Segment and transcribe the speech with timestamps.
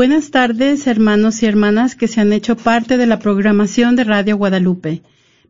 [0.00, 4.38] Buenas tardes, hermanos y hermanas que se han hecho parte de la programación de Radio
[4.38, 5.02] Guadalupe.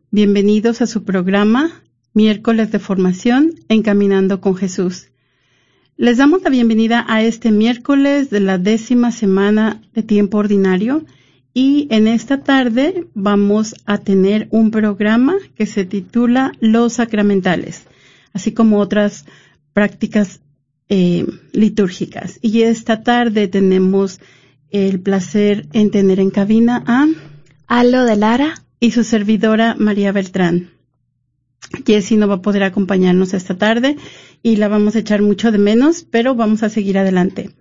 [0.09, 1.81] Bienvenidos a su programa
[2.13, 5.07] Miércoles de Formación Encaminando con Jesús.
[5.95, 11.05] Les damos la bienvenida a este miércoles de la décima semana de tiempo ordinario
[11.53, 17.83] y en esta tarde vamos a tener un programa que se titula Los Sacramentales,
[18.33, 19.23] así como otras
[19.71, 20.41] prácticas
[20.89, 22.37] eh, litúrgicas.
[22.41, 24.19] Y esta tarde tenemos
[24.71, 27.07] el placer en tener en cabina a
[27.67, 30.71] Alo de Lara y su servidora María Beltrán.
[31.85, 33.97] Jessie no va a poder acompañarnos esta tarde
[34.43, 37.51] y la vamos a echar mucho de menos, pero vamos a seguir adelante.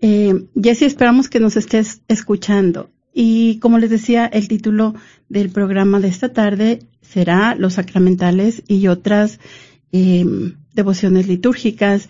[0.00, 2.90] Eh, Jessie, esperamos que nos estés escuchando.
[3.14, 4.94] Y como les decía, el título
[5.28, 9.38] del programa de esta tarde será Los sacramentales y otras
[9.92, 10.24] eh,
[10.72, 12.08] devociones litúrgicas.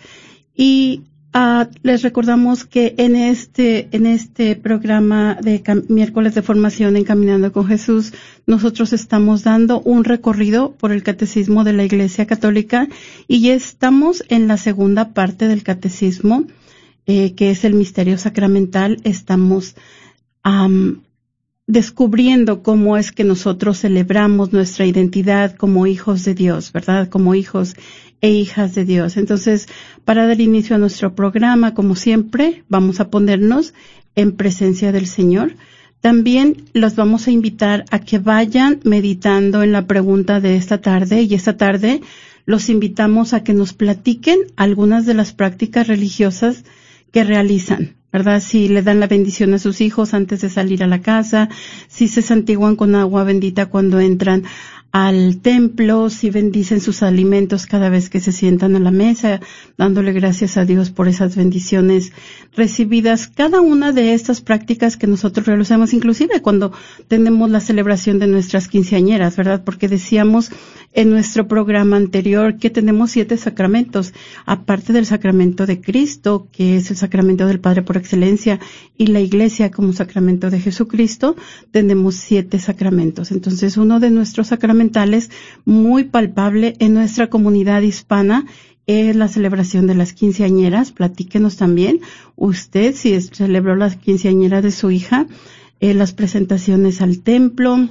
[0.55, 7.03] Y uh, les recordamos que en este, en este programa de miércoles de formación en
[7.03, 8.13] Caminando con Jesús,
[8.45, 12.87] nosotros estamos dando un recorrido por el catecismo de la Iglesia Católica
[13.27, 16.45] y ya estamos en la segunda parte del catecismo,
[17.05, 18.99] eh, que es el misterio sacramental.
[19.03, 19.75] Estamos
[20.43, 21.02] um,
[21.67, 27.07] descubriendo cómo es que nosotros celebramos nuestra identidad como hijos de Dios, ¿verdad?
[27.09, 27.75] Como hijos
[28.21, 29.17] e hijas de Dios.
[29.17, 29.67] Entonces,
[30.05, 33.73] para dar inicio a nuestro programa, como siempre, vamos a ponernos
[34.15, 35.55] en presencia del Señor.
[36.01, 41.21] También los vamos a invitar a que vayan meditando en la pregunta de esta tarde
[41.21, 42.01] y esta tarde
[42.45, 46.65] los invitamos a que nos platiquen algunas de las prácticas religiosas
[47.13, 47.95] que realizan.
[48.13, 48.41] ¿Verdad?
[48.41, 51.49] Si le dan la bendición a sus hijos antes de salir a la casa,
[51.87, 54.43] si se santiguan con agua bendita cuando entran
[54.93, 59.39] al templo, si bendicen sus alimentos cada vez que se sientan a la mesa,
[59.75, 62.11] dándole gracias a Dios por esas bendiciones
[62.55, 63.27] recibidas.
[63.27, 66.73] Cada una de estas prácticas que nosotros realizamos, inclusive cuando
[67.07, 69.63] tenemos la celebración de nuestras quinceañeras, ¿verdad?
[69.63, 70.51] Porque decíamos
[70.93, 74.13] en nuestro programa anterior que tenemos siete sacramentos,
[74.45, 78.59] aparte del sacramento de Cristo, que es el sacramento del Padre por excelencia,
[78.95, 81.35] y la Iglesia como sacramento de Jesucristo,
[81.71, 83.31] tenemos siete sacramentos.
[83.31, 84.47] Entonces, uno de nuestros
[85.65, 88.45] muy palpable en nuestra comunidad hispana
[88.85, 90.91] es la celebración de las quinceañeras.
[90.91, 92.01] Platíquenos también
[92.35, 95.27] usted si celebró las quinceañeras de su hija,
[95.79, 97.89] eh, las presentaciones al templo,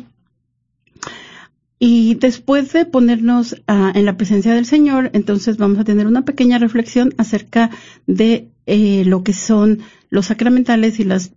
[1.84, 6.24] y después de ponernos ah, en la presencia del Señor, entonces vamos a tener una
[6.24, 7.70] pequeña reflexión acerca
[8.06, 11.32] de eh, lo que son los sacramentales y las,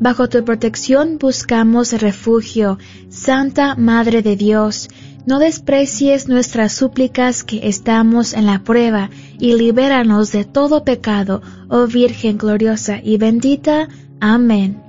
[0.01, 2.79] Bajo tu protección buscamos refugio,
[3.09, 4.89] Santa Madre de Dios,
[5.27, 9.09] no desprecies nuestras súplicas que estamos en la prueba
[9.39, 13.89] y libéranos de todo pecado, oh Virgen gloriosa y bendita.
[14.21, 14.83] Amén.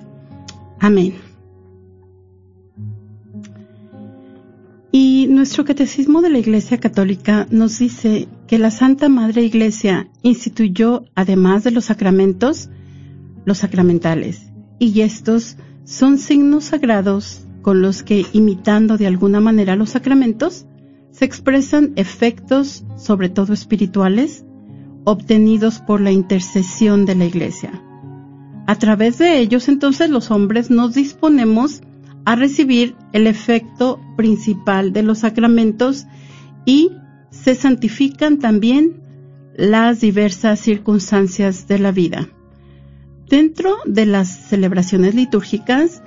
[0.79, 1.24] Amén.
[5.35, 11.63] Nuestro catecismo de la Iglesia Católica nos dice que la Santa Madre Iglesia instituyó, además
[11.63, 12.69] de los sacramentos,
[13.45, 14.51] los sacramentales.
[14.79, 20.65] Y estos son signos sagrados con los que, imitando de alguna manera los sacramentos,
[21.11, 24.45] se expresan efectos, sobre todo espirituales,
[25.03, 27.83] obtenidos por la intercesión de la Iglesia.
[28.67, 31.81] A través de ellos entonces los hombres nos disponemos
[32.25, 36.05] a recibir el efecto principal de los sacramentos
[36.65, 36.91] y
[37.29, 39.01] se santifican también
[39.55, 42.27] las diversas circunstancias de la vida.
[43.29, 46.01] Dentro de las celebraciones litúrgicas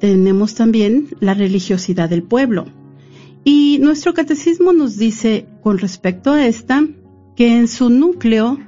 [0.00, 2.66] tenemos también la religiosidad del pueblo.
[3.44, 6.86] Y nuestro catecismo nos dice con respecto a esta
[7.36, 8.58] que en su núcleo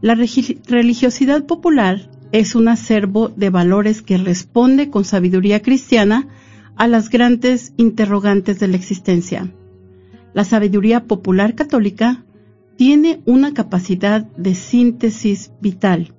[0.00, 6.28] la religiosidad popular es un acervo de valores que responde con sabiduría cristiana
[6.76, 9.52] a las grandes interrogantes de la existencia.
[10.32, 12.24] La sabiduría popular católica
[12.76, 16.12] tiene una capacidad de síntesis vital.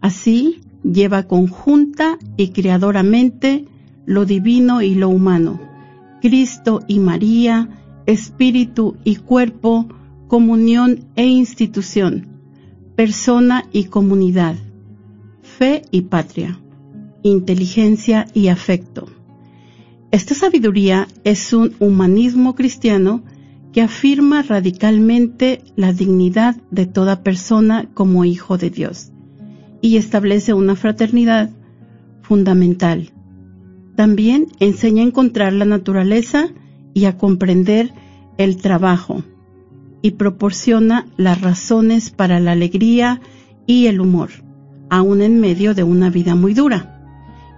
[0.00, 3.64] Así, lleva conjunta y creadoramente
[4.06, 5.60] lo divino y lo humano,
[6.22, 7.68] Cristo y María,
[8.06, 9.88] espíritu y cuerpo,
[10.28, 12.28] comunión e institución,
[12.94, 14.54] persona y comunidad
[15.58, 16.60] fe y patria,
[17.24, 19.08] inteligencia y afecto.
[20.12, 23.24] Esta sabiduría es un humanismo cristiano
[23.72, 29.10] que afirma radicalmente la dignidad de toda persona como hijo de Dios
[29.80, 31.50] y establece una fraternidad
[32.22, 33.10] fundamental.
[33.96, 36.50] También enseña a encontrar la naturaleza
[36.94, 37.92] y a comprender
[38.38, 39.24] el trabajo
[40.02, 43.20] y proporciona las razones para la alegría
[43.66, 44.47] y el humor
[44.90, 46.94] aún en medio de una vida muy dura.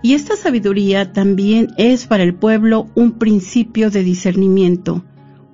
[0.02, 5.04] Y esta sabiduría también es para el pueblo un principio de discernimiento,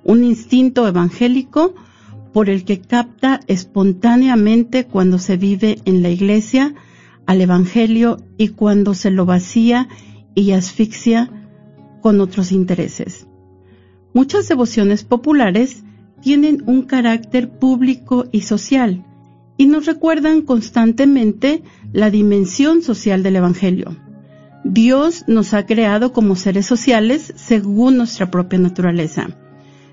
[0.03, 1.75] un instinto evangélico
[2.31, 6.75] por el que capta espontáneamente cuando se vive en la iglesia
[7.25, 9.89] al Evangelio y cuando se lo vacía
[10.33, 11.29] y asfixia
[12.01, 13.27] con otros intereses.
[14.13, 15.83] Muchas devociones populares
[16.21, 19.03] tienen un carácter público y social,
[19.57, 23.95] y nos recuerdan constantemente la dimensión social del Evangelio.
[24.63, 29.29] Dios nos ha creado como seres sociales según nuestra propia naturaleza.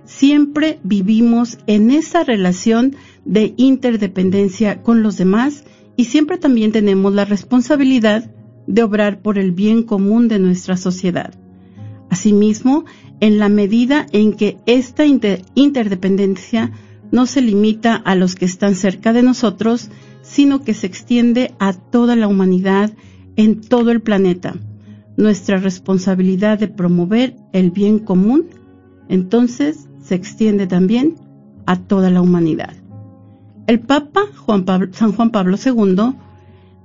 [0.04, 5.64] Siempre vivimos en esa relación de interdependencia con los demás
[5.96, 8.30] y siempre también tenemos la responsabilidad
[8.66, 11.34] de obrar por el bien común de nuestra sociedad.
[12.10, 12.84] Asimismo,
[13.20, 16.72] en la medida en que esta interdependencia
[17.12, 19.90] no se limita a los que están cerca de nosotros,
[20.22, 22.92] sino que se extiende a toda la humanidad
[23.36, 24.54] en todo el planeta.
[25.16, 28.46] Nuestra responsabilidad de promover el bien común,
[29.08, 31.14] entonces, se extiende también
[31.66, 32.74] a toda la humanidad.
[33.66, 34.22] El Papa
[34.92, 36.14] San Juan Pablo II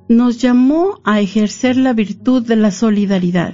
[0.08, 3.54] nos llamó a ejercer la virtud de la solidaridad,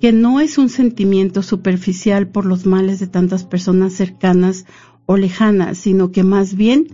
[0.00, 4.66] que no es un sentimiento superficial por los males de tantas personas cercanas
[5.06, 6.88] o lejana, sino que más bien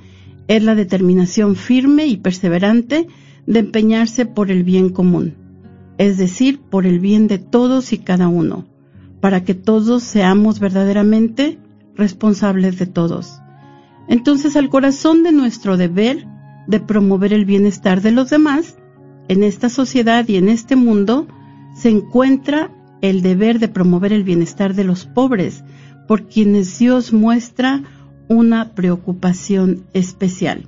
[0.49, 3.09] es la determinación firme y perseverante
[3.47, 5.35] de empeñarse por el bien común,
[5.99, 8.67] es decir, por el bien de todos y cada uno,
[9.21, 11.59] para que todos seamos verdaderamente
[11.97, 13.41] responsables de todos.
[14.09, 16.27] Entonces, al corazón de nuestro deber
[16.67, 18.77] de promover el bienestar de los demás,
[19.29, 21.27] en esta sociedad y en este mundo,
[21.75, 25.65] se encuentra el deber de promover el bienestar de los pobres,
[26.07, 27.83] por quienes Dios muestra
[28.29, 30.67] una preocupación especial.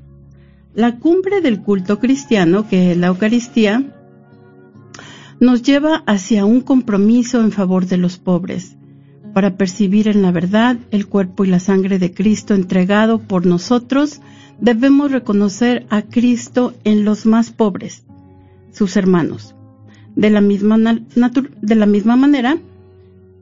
[0.74, 3.84] La cumbre del culto cristiano, que es la Eucaristía,
[5.40, 8.76] nos lleva hacia un compromiso en favor de los pobres,
[9.34, 14.20] para percibir en la verdad el cuerpo y la sangre de Cristo entregado por nosotros,
[14.60, 18.04] debemos reconocer a Cristo en los más pobres,
[18.72, 19.54] sus hermanos.
[20.14, 22.58] De la misma, de la misma manera,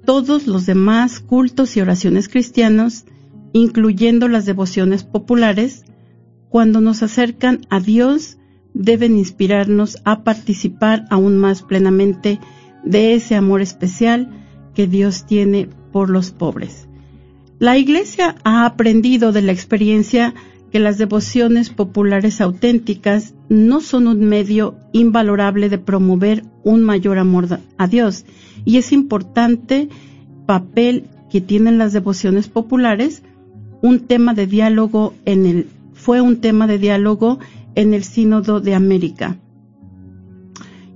[0.07, 3.05] todos los demás cultos y oraciones cristianos
[3.53, 5.85] incluyendo las devociones populares,
[6.49, 8.39] cuando nos acercan a Dios,
[8.75, 12.41] deben inspirarnos a participar aún más plenamente
[12.85, 14.29] de ese amor especial
[14.75, 16.89] que Dios tiene por los pobres.
[17.59, 20.35] La Iglesia ha aprendido de la experiencia
[20.73, 27.61] que las devociones populares auténticas no son un medio invalorable de promover un mayor amor
[27.77, 28.25] a Dios
[28.65, 29.91] y es importante
[30.47, 33.23] papel que tienen las devociones populares
[33.83, 37.39] un tema de diálogo en el, fue un tema de diálogo
[37.75, 39.39] en el Sínodo de América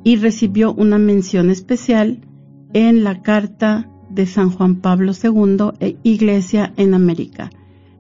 [0.05, 2.21] y recibió una mención especial
[2.73, 7.50] en la Carta de San Juan Pablo II, e Iglesia en América.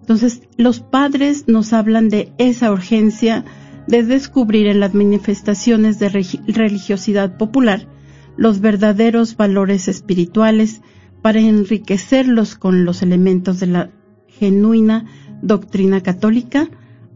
[0.00, 3.44] Entonces, los padres nos hablan de esa urgencia
[3.88, 7.88] de descubrir en las manifestaciones de religiosidad popular
[8.36, 10.82] los verdaderos valores espirituales
[11.22, 13.90] para enriquecerlos con los elementos de la
[14.38, 15.06] genuina
[15.42, 16.68] doctrina católica,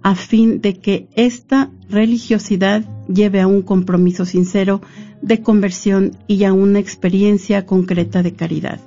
[0.02, 4.80] a fin de que esta religiosidad lleve a un compromiso sincero
[5.20, 8.80] de conversión y a una experiencia concreta de caridad.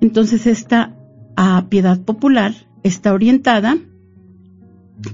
[0.00, 0.94] Entonces esta
[1.68, 3.78] piedad popular está orientada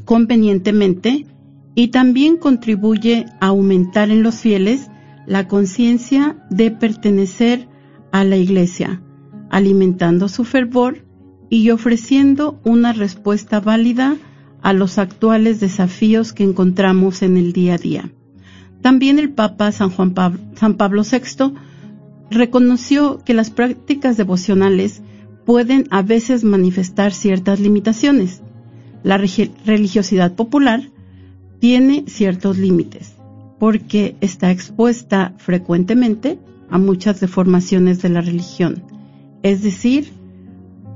[0.04, 1.26] convenientemente
[1.74, 4.90] y también contribuye a aumentar en los fieles
[5.26, 7.68] la conciencia de pertenecer
[8.12, 9.02] a la Iglesia,
[9.50, 11.05] alimentando su fervor
[11.48, 14.16] y ofreciendo una respuesta válida
[14.62, 18.10] a los actuales desafíos que encontramos en el día a día.
[18.82, 21.54] También el Papa San, Juan Pablo, San Pablo VI
[22.30, 25.02] reconoció que las prácticas devocionales
[25.44, 28.42] pueden a veces manifestar ciertas limitaciones.
[29.02, 30.90] La religiosidad popular
[31.60, 33.14] tiene ciertos límites
[33.58, 36.38] porque está expuesta frecuentemente
[36.70, 38.82] a muchas deformaciones de la religión,
[39.42, 40.12] es decir,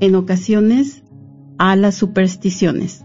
[0.00, 1.02] en ocasiones
[1.58, 3.04] a las supersticiones,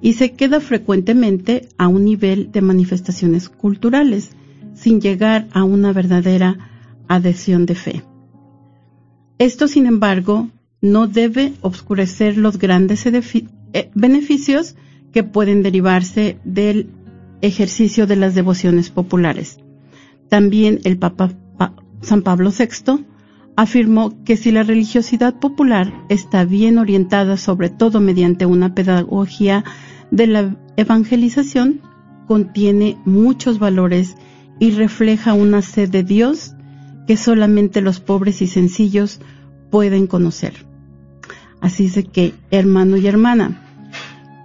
[0.00, 4.30] y se queda frecuentemente a un nivel de manifestaciones culturales,
[4.74, 6.58] sin llegar a una verdadera
[7.08, 8.02] adhesión de fe.
[9.38, 10.48] Esto, sin embargo,
[10.80, 14.74] no debe obscurecer los grandes eh, beneficios
[15.12, 16.90] que pueden derivarse del
[17.40, 19.58] ejercicio de las devociones populares.
[20.28, 21.32] También el Papa
[22.00, 23.04] San Pablo VI
[23.56, 29.64] afirmó que si la religiosidad popular está bien orientada sobre todo mediante una pedagogía
[30.10, 31.80] de la evangelización,
[32.26, 34.16] contiene muchos valores
[34.58, 36.54] y refleja una sed de Dios
[37.06, 39.20] que solamente los pobres y sencillos
[39.70, 40.66] pueden conocer.
[41.60, 43.62] Así es de que, hermano y hermana,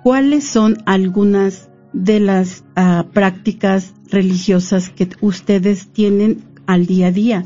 [0.04, 7.46] ¿cuáles son algunas de las ah, prácticas religiosas que ustedes tienen al día a día?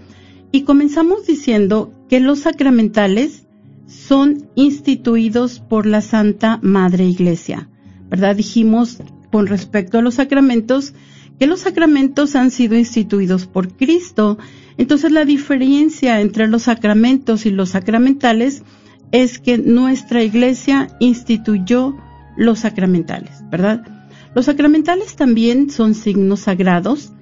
[0.51, 3.48] Y comenzamos diciendo que los sacramentales
[3.88, 7.70] son instituidos por la Santa Madre Iglesia,
[8.10, 8.36] ¿verdad?
[8.36, 9.00] Dijimos
[9.32, 10.94] con respecto a los sacramentos
[11.40, 14.38] que los sacramentos han sido instituidos por Cristo.
[14.78, 18.63] Entonces la diferencia entre los sacramentos y los sacramentales
[19.12, 21.96] es que nuestra iglesia instituyó
[22.36, 23.86] los sacramentales, ¿verdad?
[24.34, 27.13] Los sacramentales también son signos sagrados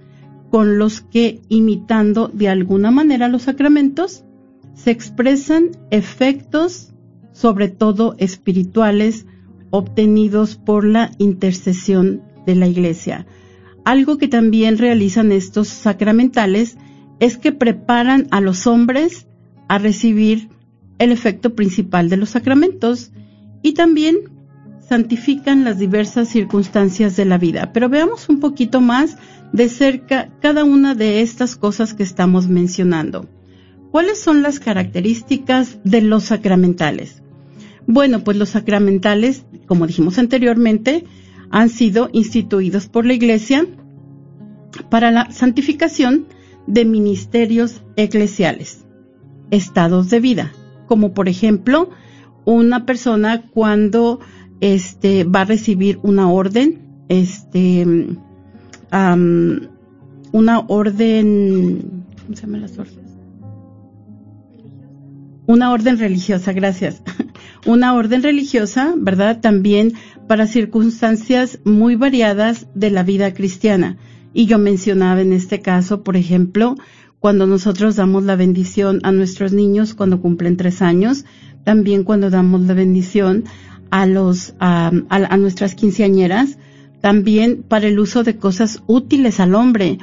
[0.49, 4.23] con los que, imitando de alguna manera los sacramentos,
[4.73, 6.93] se expresan efectos,
[7.33, 9.25] sobre todo espirituales,
[9.69, 13.25] obtenidos por la intercesión de la iglesia.
[13.83, 16.77] Algo que también realizan estos sacramentales
[17.19, 19.27] es que preparan a los hombres
[19.67, 20.49] a recibir
[20.99, 23.11] el efecto principal de los sacramentos
[23.63, 24.17] y también
[24.87, 27.71] santifican las diversas circunstancias de la vida.
[27.73, 29.17] Pero veamos un poquito más
[29.53, 33.29] de cerca cada una de estas cosas que estamos mencionando.
[33.91, 37.21] ¿Cuáles son las características de los sacramentales?
[37.87, 41.05] Bueno, pues los sacramentales, como dijimos anteriormente,
[41.51, 43.65] han sido instituidos por la Iglesia
[44.89, 46.25] para la santificación
[46.67, 48.85] de ministerios eclesiales,
[49.51, 50.53] estados de vida,
[50.87, 51.89] como por ejemplo
[52.45, 54.19] una persona cuando
[54.61, 57.85] este va a recibir una orden, este
[60.31, 63.11] una orden, ¿cómo se llama las órdenes?
[65.47, 67.01] Una orden religiosa, gracias.
[67.65, 69.41] una orden religiosa, ¿verdad?
[69.41, 69.93] También
[70.27, 73.97] para circunstancias muy variadas de la vida cristiana.
[74.33, 76.75] Y yo mencionaba en este caso, por ejemplo,
[77.19, 81.25] cuando nosotros damos la bendición a nuestros niños cuando cumplen tres años,
[81.63, 83.43] también cuando damos la bendición
[83.91, 84.91] a los a,
[85.37, 86.57] nuestras quinceañeras,
[87.01, 89.99] también para el uso de cosas útiles al hombre.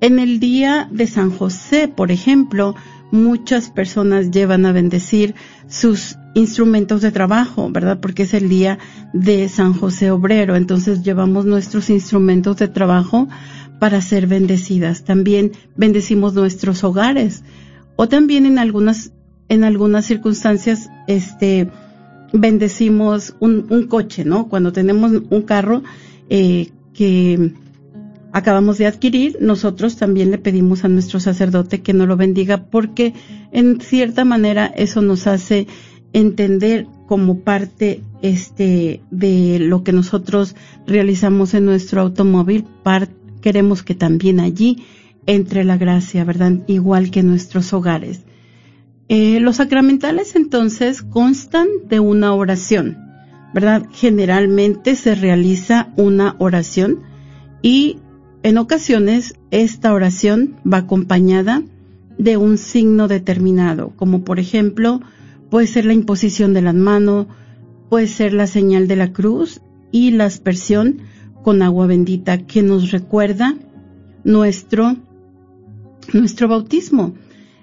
[0.00, 2.74] En el día de San José, por ejemplo,
[3.10, 5.34] muchas personas llevan a bendecir
[5.68, 7.98] sus instrumentos de trabajo, ¿verdad?
[8.00, 8.78] Porque es el día
[9.12, 10.56] de San José Obrero.
[10.56, 13.28] Entonces llevamos nuestros instrumentos de trabajo
[13.78, 15.04] para ser bendecidas.
[15.04, 17.42] También bendecimos nuestros hogares
[17.96, 19.12] o también en algunas
[19.48, 21.68] en algunas circunstancias este
[22.32, 24.48] bendecimos un, un, coche, ¿no?
[24.48, 25.82] Cuando tenemos un carro
[26.28, 27.52] eh, que
[28.32, 33.14] acabamos de adquirir, nosotros también le pedimos a nuestro sacerdote que nos lo bendiga porque
[33.52, 35.66] en cierta manera eso nos hace
[36.12, 40.54] entender como parte este de lo que nosotros
[40.86, 42.64] realizamos en nuestro automóvil,
[43.40, 44.84] queremos que también allí
[45.26, 46.52] entre la gracia, ¿verdad?
[46.66, 48.22] Igual que en nuestros hogares.
[49.08, 52.96] Eh, los sacramentales entonces constan de una oración,
[53.52, 53.86] ¿verdad?
[53.92, 57.00] Generalmente se realiza una oración
[57.62, 57.98] y
[58.42, 61.62] en ocasiones esta oración va acompañada
[62.18, 65.00] de un signo determinado, como por ejemplo
[65.50, 67.26] puede ser la imposición de las manos,
[67.88, 70.98] puede ser la señal de la cruz y la aspersión
[71.42, 73.56] con agua bendita que nos recuerda
[74.24, 74.96] nuestro,
[76.12, 77.14] nuestro bautismo.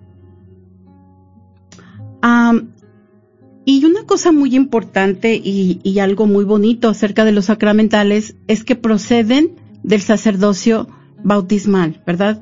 [3.66, 8.76] y una cosa muy importante y algo muy bonito acerca de los sacramentales es que
[8.76, 9.52] proceden
[9.84, 10.88] del sacerdocio
[11.24, 12.42] bautismal, ¿verdad?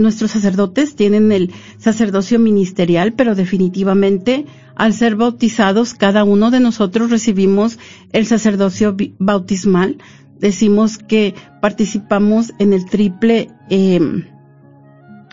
[0.00, 7.10] Nuestros sacerdotes tienen el sacerdocio ministerial, pero definitivamente al ser bautizados, cada uno de nosotros
[7.10, 7.78] recibimos
[8.12, 9.98] el sacerdocio bautismal.
[10.38, 14.24] Decimos que participamos en el triple, em,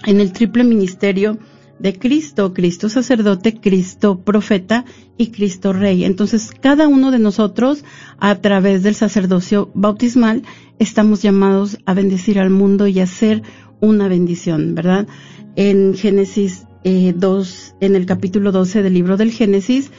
[0.06, 1.40] en el triple ministerio
[1.80, 4.86] de Cristo, Cristo sacerdote, Cristo profeta
[5.18, 6.04] y Cristo rey.
[6.04, 7.84] Entonces, cada uno de nosotros,
[8.20, 10.44] a través del sacerdocio bautismal,
[10.80, 13.44] estamos llamados a bendecir al mundo y a ser
[13.80, 15.08] una bendición, ¿verdad?
[15.56, 19.92] En Génesis eh, 2, en el capítulo 12 del libro del Génesis,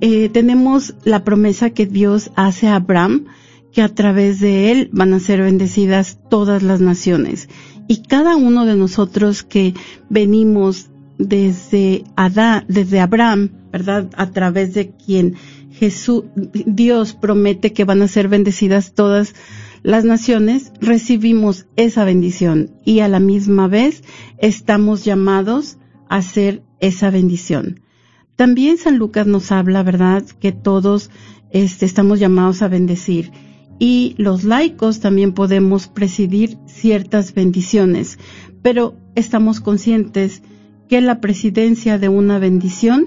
[0.00, 3.26] eh, tenemos la promesa que Dios hace a Abraham,
[3.72, 7.48] que a través de él van a ser bendecidas todas las naciones.
[7.88, 9.74] Y cada uno de nosotros que
[10.08, 14.08] venimos desde Adán, desde Abraham, ¿verdad?
[14.16, 15.34] A través de quien
[15.72, 19.34] Jesús, Dios promete que van a ser bendecidas todas
[19.82, 24.02] las naciones recibimos esa bendición y a la misma vez
[24.38, 27.80] estamos llamados a hacer esa bendición.
[28.36, 31.10] También San Lucas nos habla, ¿verdad?, que todos
[31.50, 33.32] este, estamos llamados a bendecir
[33.78, 38.18] y los laicos también podemos presidir ciertas bendiciones,
[38.62, 40.42] pero estamos conscientes
[40.88, 43.06] que la presidencia de una bendición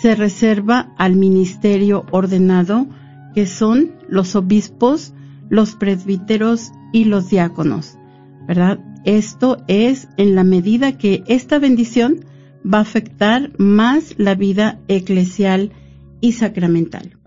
[0.00, 2.86] se reserva al ministerio ordenado,
[3.34, 5.12] que son los obispos,
[5.52, 7.98] los presbíteros y los diáconos,
[8.48, 8.80] ¿verdad?
[9.04, 12.24] Esto es en la medida que esta bendición
[12.64, 15.70] va a afectar más la vida eclesial
[16.22, 17.18] y sacramental.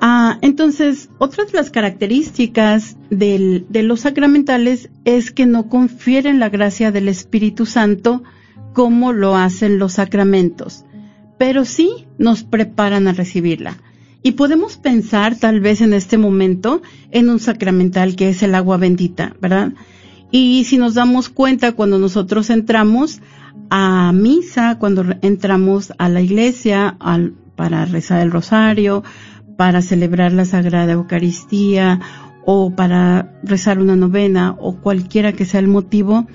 [0.00, 6.90] Ah, entonces, otra de las características de los sacramentales es que no confieren la gracia
[6.90, 8.22] del Espíritu Santo
[8.72, 10.86] como lo hacen los sacramentos,
[11.38, 13.76] pero sí nos preparan a recibirla.
[14.22, 18.76] Y podemos pensar tal vez en este momento en un sacramental que es el agua
[18.76, 19.72] bendita, ¿verdad?
[20.30, 23.20] Y si nos damos cuenta cuando nosotros entramos
[23.68, 26.96] a misa, cuando entramos a la iglesia
[27.56, 29.02] para rezar el rosario,
[29.56, 32.00] para celebrar la Sagrada Eucaristía
[32.44, 36.26] o para rezar una novena o cualquiera que sea el motivo,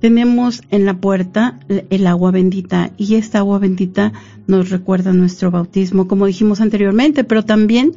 [0.00, 4.12] tenemos en la puerta el agua bendita y esta agua bendita
[4.46, 7.92] nos recuerda nuestro bautismo, como dijimos anteriormente, pero también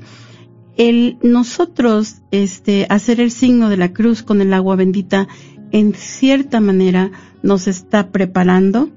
[0.77, 5.27] el nosotros este hacer el signo de la cruz con el agua bendita
[5.71, 7.11] en cierta manera
[7.43, 8.89] nos está preparando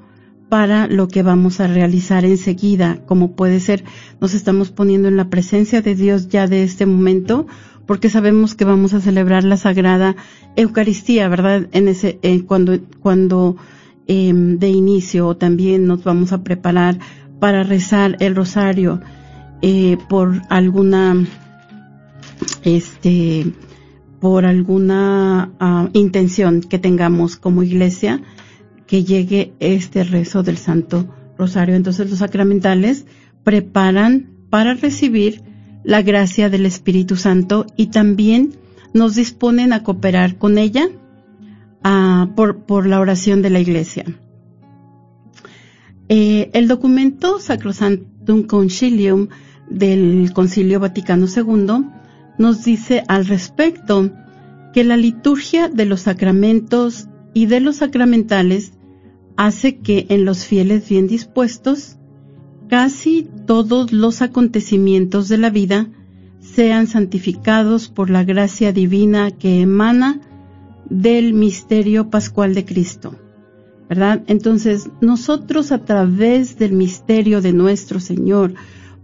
[0.48, 3.84] para lo que vamos a realizar enseguida, como puede ser,
[4.20, 7.46] nos estamos poniendo en la presencia de Dios ya de este momento,
[7.86, 10.16] porque sabemos que vamos a celebrar la Sagrada
[10.56, 11.68] Eucaristía, ¿verdad?
[11.72, 13.56] En ese, eh, cuando, cuando
[14.06, 16.98] em, de inicio también nos vamos a preparar
[17.40, 19.00] para rezar el rosario
[19.62, 21.26] eh, por alguna,
[22.62, 23.52] este,
[24.20, 28.22] por alguna ah, intención que tengamos como iglesia,
[28.86, 31.06] que llegue este rezo del Santo
[31.38, 31.74] Rosario.
[31.74, 33.06] Entonces los sacramentales
[33.42, 35.42] preparan para recibir
[35.84, 38.54] la gracia del Espíritu Santo y también
[38.92, 40.88] nos disponen a cooperar con ella
[41.82, 44.04] ah, por, por, la oración de la Iglesia.
[46.08, 49.28] Eh, el documento Sacrosanctum Concilium
[49.70, 51.86] del Concilio Vaticano II
[52.38, 54.10] nos dice al respecto
[54.74, 58.72] que la liturgia de los sacramentos y de los sacramentales
[59.36, 61.96] hace que en los fieles bien dispuestos
[62.72, 65.90] casi todos los acontecimientos de la vida
[66.40, 70.22] sean santificados por la gracia divina que emana
[70.88, 73.14] del misterio pascual de Cristo.
[73.90, 74.22] ¿Verdad?
[74.26, 78.54] Entonces, nosotros a través del misterio de nuestro Señor,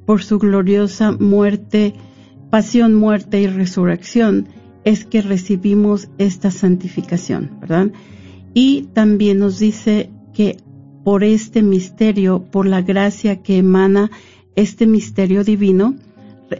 [0.07, 1.92] por su gloriosa muerte,
[2.48, 4.48] pasión, muerte y resurrección,
[4.85, 7.92] es que recibimos esta santificación, ¿verdad?
[8.54, 10.57] Y también nos dice que
[11.04, 14.11] por este misterio, por la gracia que emana
[14.56, 15.94] este misterio divino,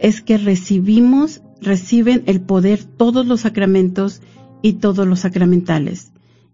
[0.01, 4.21] es que recibimos, reciben el poder todos los sacramentos
[4.61, 6.11] y todos los sacramentales.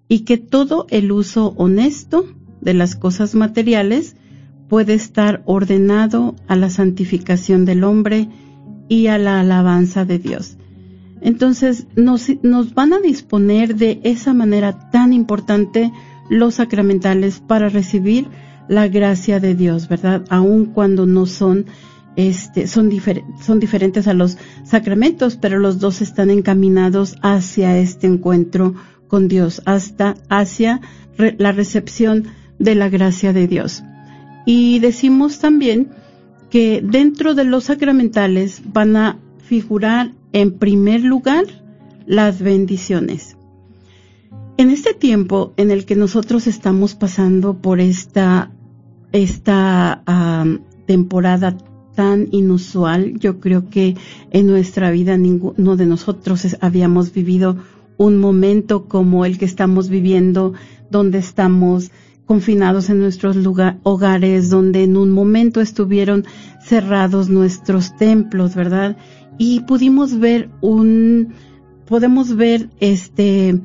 [0.08, 2.26] Y que todo el uso honesto
[2.62, 4.16] de las cosas materiales
[4.68, 8.30] puede estar ordenado a la santificación del hombre
[8.90, 10.58] y a la alabanza de Dios.
[11.22, 15.92] Entonces nos, nos van a disponer de esa manera tan importante
[16.30, 18.28] los sacramentales para recibir
[18.68, 20.24] la gracia de Dios, ¿verdad?
[20.30, 21.66] Aun cuando no son
[22.16, 22.90] este, son,
[23.42, 28.74] son diferentes a los sacramentos, pero los dos están encaminados hacia este encuentro
[29.08, 30.82] con Dios, hasta hacia
[31.18, 32.26] la recepción
[32.58, 33.84] de la gracia de Dios.
[34.46, 35.90] Y decimos también
[36.50, 41.46] que dentro de los sacramentales van a figurar en primer lugar
[42.06, 43.35] las bendiciones.
[44.58, 48.52] En este tiempo en el que nosotros estamos pasando por esta,
[49.12, 50.02] esta
[50.86, 51.58] temporada
[51.94, 53.96] tan inusual, yo creo que
[54.32, 57.58] en nuestra vida ninguno de nosotros habíamos vivido
[57.98, 60.54] un momento como el que estamos viviendo,
[60.90, 61.92] donde estamos
[62.26, 63.38] confinados en nuestros
[63.84, 66.26] hogares, donde en un momento estuvieron
[66.64, 68.96] cerrados nuestros templos, ¿verdad?
[69.38, 71.34] Y pudimos ver un,
[71.88, 73.62] podemos ver este,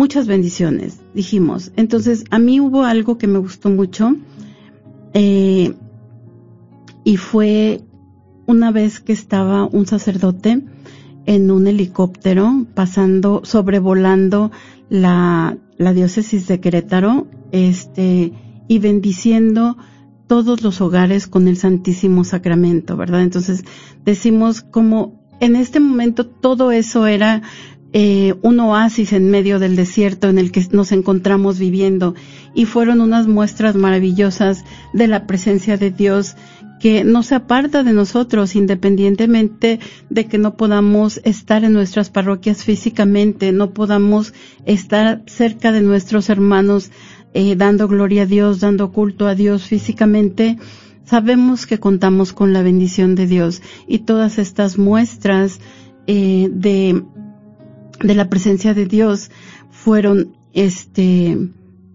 [0.00, 1.72] muchas bendiciones, dijimos.
[1.76, 4.16] Entonces, a mí hubo algo que me gustó mucho,
[5.12, 5.74] eh,
[7.04, 7.82] y fue
[8.46, 10.62] una vez que estaba un sacerdote
[11.26, 14.50] en un helicóptero pasando, sobrevolando
[14.88, 18.32] la, la diócesis de Querétaro, este,
[18.68, 19.76] y bendiciendo
[20.26, 23.20] todos los hogares con el Santísimo Sacramento, ¿verdad?
[23.20, 23.64] Entonces
[24.06, 27.42] decimos como en este momento todo eso era
[27.92, 32.14] eh, un oasis en medio del desierto en el que nos encontramos viviendo.
[32.54, 36.36] Y fueron unas muestras maravillosas de la presencia de Dios
[36.80, 42.64] que no se aparta de nosotros independientemente de que no podamos estar en nuestras parroquias
[42.64, 44.32] físicamente, no podamos
[44.64, 46.90] estar cerca de nuestros hermanos
[47.34, 50.58] eh, dando gloria a Dios, dando culto a Dios físicamente,
[51.04, 55.60] sabemos que contamos con la bendición de Dios y todas estas muestras
[56.06, 57.04] eh, de
[58.00, 59.30] de la presencia de Dios
[59.70, 61.36] fueron este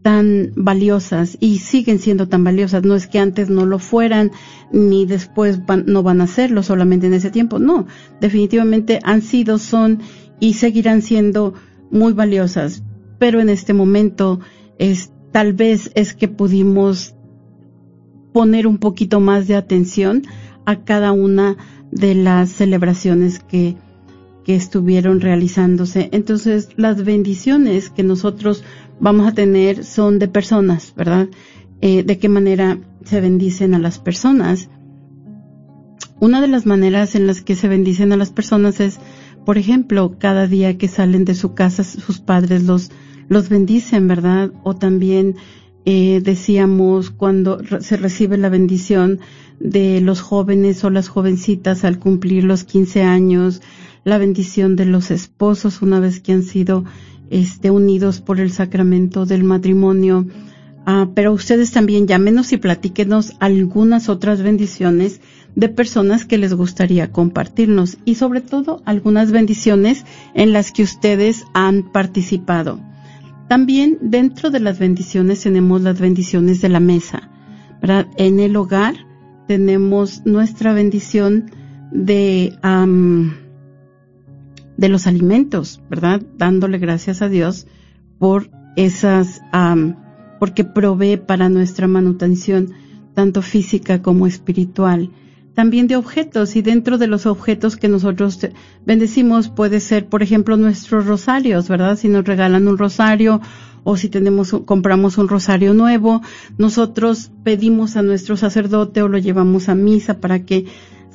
[0.02, 2.84] tan valiosas y siguen siendo tan valiosas.
[2.84, 4.32] No es que antes no lo fueran
[4.72, 7.58] ni después no van a serlo solamente en ese tiempo.
[7.58, 7.88] No,
[8.22, 10.02] definitivamente han sido, son
[10.39, 11.56] y seguirán siendo
[11.89, 12.84] muy valiosas.
[13.18, 14.39] Pero en este momento
[14.78, 17.15] es tal vez es que pudimos
[18.32, 20.22] poner un poquito más de atención
[20.65, 21.58] a cada una
[21.91, 23.76] de las celebraciones que
[24.45, 26.10] que estuvieron realizándose.
[26.12, 28.63] Entonces, las bendiciones que nosotros
[28.99, 31.27] vamos a tener son de personas, ¿verdad?
[31.81, 34.69] Eh, de qué manera se bendicen a las personas.
[36.19, 38.99] Una de las maneras en las que se bendicen a las personas es,
[39.45, 42.91] por ejemplo, cada día que salen de su casa, sus padres los,
[43.27, 44.51] los bendicen, ¿verdad?
[44.63, 45.36] O también
[45.86, 49.19] eh, decíamos cuando se recibe la bendición
[49.60, 53.62] de los jóvenes o las jovencitas al cumplir los 15 años,
[54.06, 56.86] la bendición de los esposos una vez que han sido
[57.30, 60.28] este, unidos por el sacramento del matrimonio.
[60.86, 65.20] Ah, pero ustedes también llámenos y platíquenos algunas otras bendiciones
[65.56, 71.44] de personas que les gustaría compartirnos y sobre todo algunas bendiciones en las que ustedes
[71.54, 72.80] han participado.
[73.48, 77.30] También dentro de las bendiciones tenemos las bendiciones de la mesa.
[78.18, 78.96] En el hogar
[79.48, 81.52] tenemos nuestra bendición
[81.91, 82.54] de
[84.77, 86.21] de los alimentos, ¿verdad?
[86.38, 87.67] Dándole gracias a Dios
[88.19, 89.41] por esas,
[90.39, 92.73] porque provee para nuestra manutención,
[93.13, 95.11] tanto física como espiritual.
[95.53, 98.39] También de objetos, y dentro de los objetos que nosotros
[98.85, 101.97] bendecimos puede ser, por ejemplo, nuestros rosarios, ¿verdad?
[101.97, 103.39] Si nos regalan un rosario
[103.85, 106.21] o si tenemos, compramos un rosario nuevo,
[106.57, 110.65] nosotros pedimos a nuestro sacerdote o lo llevamos a misa para que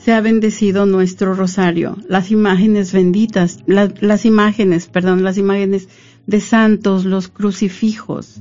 [0.03, 5.89] se ha bendecido nuestro rosario, las imágenes benditas, las imágenes, perdón, las imágenes
[6.27, 8.41] de santos, los crucifijos.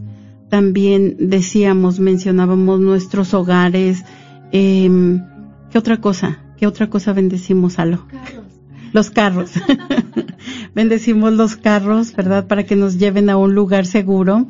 [0.49, 4.05] También decíamos, mencionábamos nuestros hogares.
[4.53, 5.19] Eh,
[5.69, 6.39] ¿Qué otra cosa?
[6.57, 8.07] ¿Qué otra cosa bendecimos, Alo?
[8.07, 8.45] Carros.
[8.93, 9.51] Los carros.
[10.75, 12.47] bendecimos los carros, ¿verdad?
[12.47, 14.47] Para que nos lleven a un lugar seguro.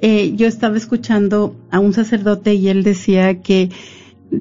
[0.00, 3.70] Eh, yo estaba escuchando a un sacerdote y él decía que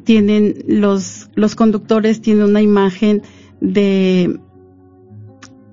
[0.04, 3.22] tienen los, los conductores tienen una imagen
[3.62, 4.40] de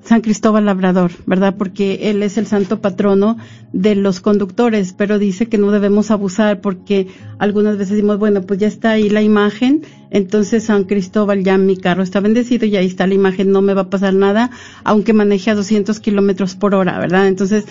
[0.04, 1.56] San Cristóbal Labrador, ¿verdad?
[1.56, 3.38] Porque él es el santo patrono
[3.72, 8.60] de los conductores, pero dice que no debemos abusar porque algunas veces decimos, bueno, pues
[8.60, 12.86] ya está ahí la imagen, entonces San Cristóbal ya mi carro está bendecido y ahí
[12.86, 14.50] está la imagen, no me va a pasar nada,
[14.84, 17.26] aunque maneje a 200 kilómetros por hora, ¿verdad?
[17.26, 17.64] Entonces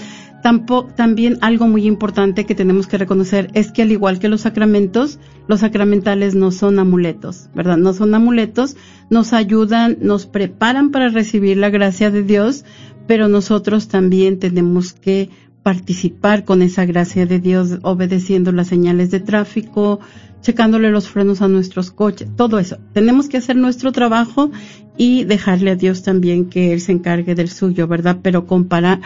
[0.44, 5.20] también algo muy importante que tenemos que reconocer es que al igual que los sacramentos,
[5.48, 7.78] los sacramentales no son amuletos, ¿verdad?
[7.78, 8.76] No son amuletos,
[9.10, 12.66] nos ayudan, nos preparan para recibir la gracia de Dios,
[13.08, 15.30] pero nosotros también tenemos que
[15.64, 20.02] participar con esa gracia de Dios, obedeciendo las señales de tráfico,
[20.42, 22.78] checándole los frenos a nuestros coches, todo eso.
[22.92, 24.52] Tenemos que hacer nuestro trabajo
[24.98, 28.20] y dejarle a Dios también que Él se encargue del suyo, ¿verdad?
[28.22, 29.00] Pero comparar,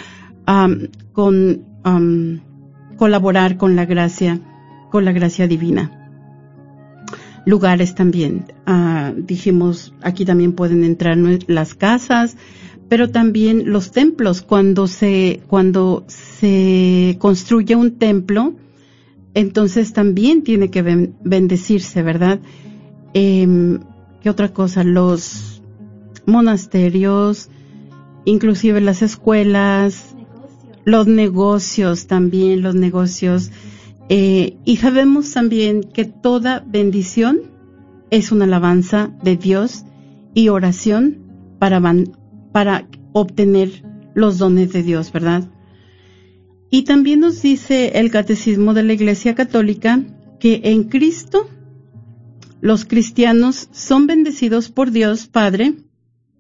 [1.14, 1.66] con
[2.98, 4.40] colaborar con la gracia,
[4.92, 5.92] con la gracia divina.
[7.46, 12.36] Lugares también, ah, dijimos, aquí también pueden entrar las casas,
[12.90, 14.42] pero también los templos.
[14.42, 18.56] Cuando se, cuando se construye un templo,
[19.34, 22.40] entonces también tiene que bendecirse, ¿verdad?
[23.14, 23.80] Eh,
[24.22, 24.84] ¿Qué otra cosa?
[24.84, 25.62] Los
[26.26, 27.50] monasterios,
[28.26, 30.17] inclusive las escuelas,
[30.88, 33.52] los negocios también, los negocios.
[34.08, 37.42] Eh, y sabemos también que toda bendición
[38.10, 39.84] es una alabanza de Dios
[40.34, 41.18] y oración
[41.60, 41.82] para,
[42.54, 43.84] para obtener
[44.16, 45.52] los dones de Dios, ¿verdad?
[46.70, 50.02] Y también nos dice el Catecismo de la Iglesia Católica
[50.40, 51.50] que en Cristo
[52.62, 55.74] los cristianos son bendecidos por Dios Padre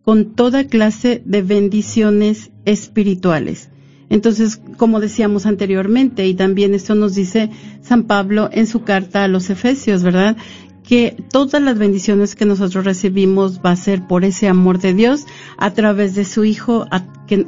[0.03, 3.71] con toda clase de bendiciones espirituales.
[4.09, 7.49] Entonces, como decíamos anteriormente, y también esto nos dice
[7.81, 10.37] San Pablo en su carta a los Efesios, ¿verdad?
[10.83, 15.25] Que todas las bendiciones que nosotros recibimos va a ser por ese amor de Dios
[15.57, 16.87] a través de su Hijo,
[17.27, 17.47] que,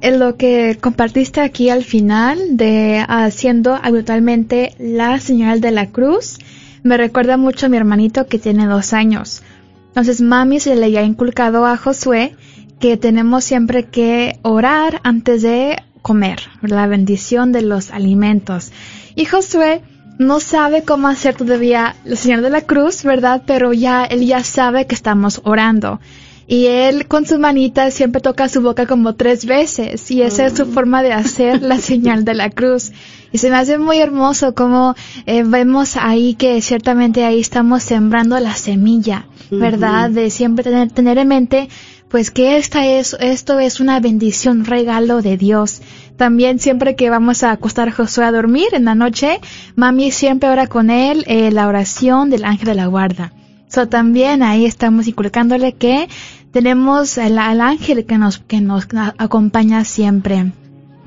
[0.01, 6.39] En lo que compartiste aquí al final de haciendo habitualmente la señal de la cruz,
[6.83, 9.43] me recuerda mucho a mi hermanito que tiene dos años.
[9.89, 12.35] Entonces mami se le ha inculcado a Josué
[12.79, 18.71] que tenemos siempre que orar antes de comer, la bendición de los alimentos.
[19.15, 19.81] Y Josué
[20.17, 23.43] no sabe cómo hacer todavía el Señor de la Cruz, ¿verdad?
[23.45, 25.99] Pero ya, él ya sabe que estamos orando.
[26.47, 30.57] Y él con su manita siempre toca su boca como tres veces y esa es
[30.57, 30.73] su mm.
[30.73, 32.91] forma de hacer la señal de la cruz.
[33.31, 38.37] Y se me hace muy hermoso como eh, vemos ahí que ciertamente ahí estamos sembrando
[38.39, 40.09] la semilla, ¿verdad?
[40.09, 41.69] De siempre tener, tener en mente
[42.11, 45.81] pues que esta es, esto es una bendición, regalo de Dios.
[46.17, 49.39] También siempre que vamos a acostar a Josué a dormir en la noche,
[49.75, 53.31] mami siempre ora con él eh, la oración del ángel de la guarda.
[53.69, 56.09] So también ahí estamos inculcándole que
[56.51, 60.51] tenemos al ángel que nos, que nos acompaña siempre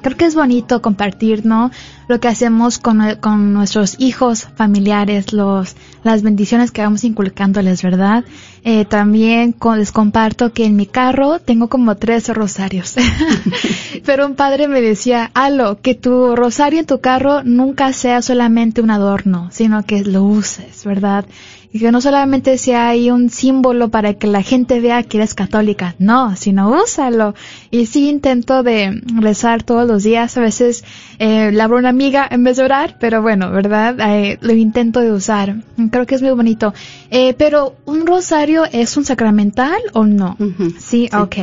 [0.04, 1.70] creo que es bonito compartir, ¿no?
[2.08, 8.22] Lo que hacemos con, con nuestros hijos, familiares, los, las bendiciones que vamos inculcándoles, ¿verdad?
[8.64, 12.96] Eh, también les comparto que en mi carro tengo como tres rosarios.
[14.04, 18.82] Pero un padre me decía, Alo, que tu rosario en tu carro nunca sea solamente
[18.82, 21.24] un adorno, sino que lo uses, ¿verdad?
[21.74, 25.34] Y que no solamente sea ahí un símbolo para que la gente vea que eres
[25.34, 27.34] católica, no, sino úsalo.
[27.72, 30.84] Y sí intento de rezar todos los días, a veces
[31.18, 33.96] eh, le abro una amiga en vez de orar, pero bueno, ¿verdad?
[34.08, 35.64] Eh, lo intento de usar.
[35.90, 36.72] Creo que es muy bonito.
[37.10, 40.36] Eh, pero, ¿un rosario es un sacramental o no?
[40.78, 41.36] sí, ok.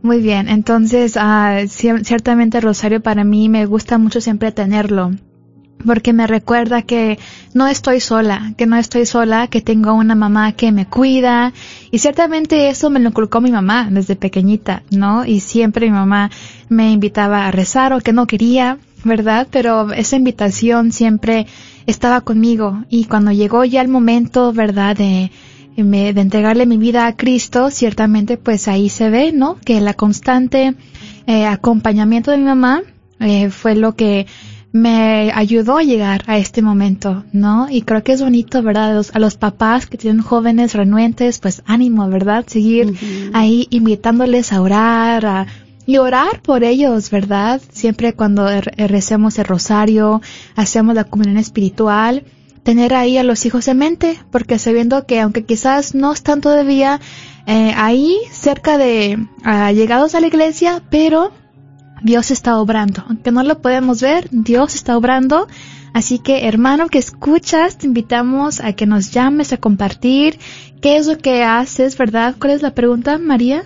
[0.00, 5.10] Muy bien, entonces uh, ciertamente el rosario para mí me gusta mucho siempre tenerlo
[5.84, 7.18] porque me recuerda que
[7.54, 11.52] no estoy sola, que no estoy sola, que tengo una mamá que me cuida
[11.90, 15.24] y ciertamente eso me lo inculcó mi mamá desde pequeñita, ¿no?
[15.24, 16.30] Y siempre mi mamá
[16.68, 19.46] me invitaba a rezar o que no quería, ¿verdad?
[19.50, 21.46] Pero esa invitación siempre
[21.86, 24.96] estaba conmigo y cuando llegó ya el momento, ¿verdad?
[24.96, 25.30] De,
[25.76, 29.56] de entregarle mi vida a Cristo, ciertamente pues ahí se ve, ¿no?
[29.64, 30.74] Que la constante
[31.26, 32.82] eh, acompañamiento de mi mamá
[33.20, 34.26] eh, fue lo que
[34.72, 37.68] me ayudó a llegar a este momento, ¿no?
[37.70, 39.04] Y creo que es bonito, ¿verdad?
[39.12, 42.44] A los, papás que tienen jóvenes renuentes, pues ánimo, ¿verdad?
[42.46, 42.94] Seguir
[43.34, 45.46] ahí invitándoles a orar, a,
[45.84, 47.60] y orar por ellos, ¿verdad?
[47.70, 50.22] Siempre cuando recemos el rosario,
[50.56, 52.24] hacemos la comunión espiritual,
[52.62, 57.00] tener ahí a los hijos en mente, porque sabiendo que aunque quizás no están todavía
[57.46, 59.18] eh, ahí cerca de
[59.74, 61.32] llegados a la iglesia, pero
[62.02, 63.04] Dios está obrando.
[63.08, 65.48] Aunque no lo podemos ver, Dios está obrando.
[65.92, 70.38] Así que hermano que escuchas, te invitamos a que nos llames a compartir
[70.80, 72.34] qué es lo que haces, ¿verdad?
[72.38, 73.64] ¿Cuál es la pregunta, María?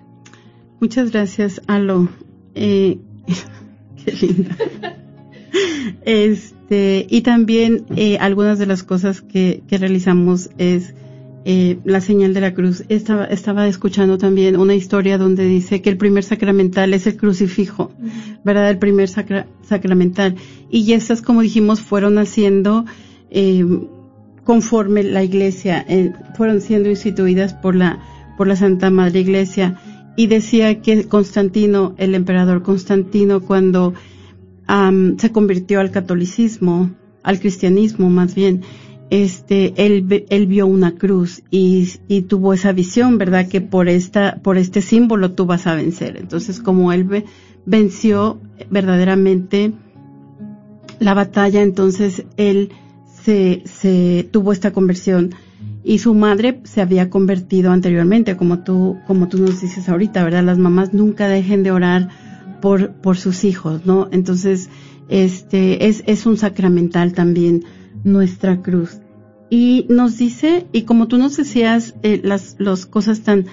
[0.81, 2.09] Muchas gracias, Alo.
[2.53, 2.99] Eh,
[4.05, 4.57] qué linda.
[6.03, 10.93] Este, y también eh, algunas de las cosas que, que realizamos es
[11.49, 12.83] eh, la señal de la cruz.
[12.89, 17.89] Estaba, estaba escuchando también una historia donde dice que el primer sacramental es el crucifijo,
[18.43, 18.69] ¿verdad?
[18.69, 20.35] El primer sacramental.
[20.69, 22.83] Y estas, como dijimos, fueron haciendo
[23.31, 23.65] eh,
[24.43, 27.97] conforme la iglesia, eh, fueron siendo instituidas por la,
[28.37, 29.79] por la Santa Madre Iglesia.
[30.17, 33.93] Y decía que Constantino, el emperador Constantino, cuando
[35.17, 36.91] se convirtió al catolicismo,
[37.23, 38.63] al cristianismo más bien,
[39.09, 43.47] este, él, él vio una cruz y, y, tuvo esa visión, ¿verdad?
[43.47, 46.17] Que por esta, por este símbolo tú vas a vencer.
[46.17, 47.25] Entonces, como él
[47.65, 48.39] venció
[48.69, 49.73] verdaderamente
[50.99, 52.71] la batalla, entonces él
[53.23, 55.33] se, se tuvo esta conversión
[55.83, 60.43] y su madre se había convertido anteriormente, como tú, como tú nos dices ahorita, ¿verdad?
[60.43, 62.09] Las mamás nunca dejen de orar
[62.61, 64.09] por, por sus hijos, ¿no?
[64.11, 64.69] Entonces,
[65.07, 67.63] este, es, es un sacramental también
[68.07, 68.99] nuestra cruz.
[69.49, 73.45] Y nos dice, y como tú nos decías, eh, las, las cosas tan,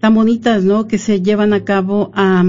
[0.00, 0.88] tan bonitas, ¿no?
[0.88, 2.42] Que se llevan a cabo a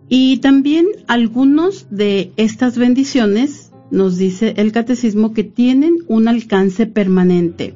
[0.09, 7.75] Y también algunos de estas bendiciones, nos dice el catecismo, que tienen un alcance permanente.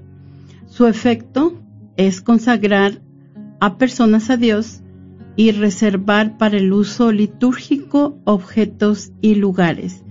[0.67, 1.61] Su efecto
[1.97, 3.03] es consagrar
[3.61, 4.81] a personas a Dios
[5.37, 10.03] y reservar para el uso litúrgico objetos y lugares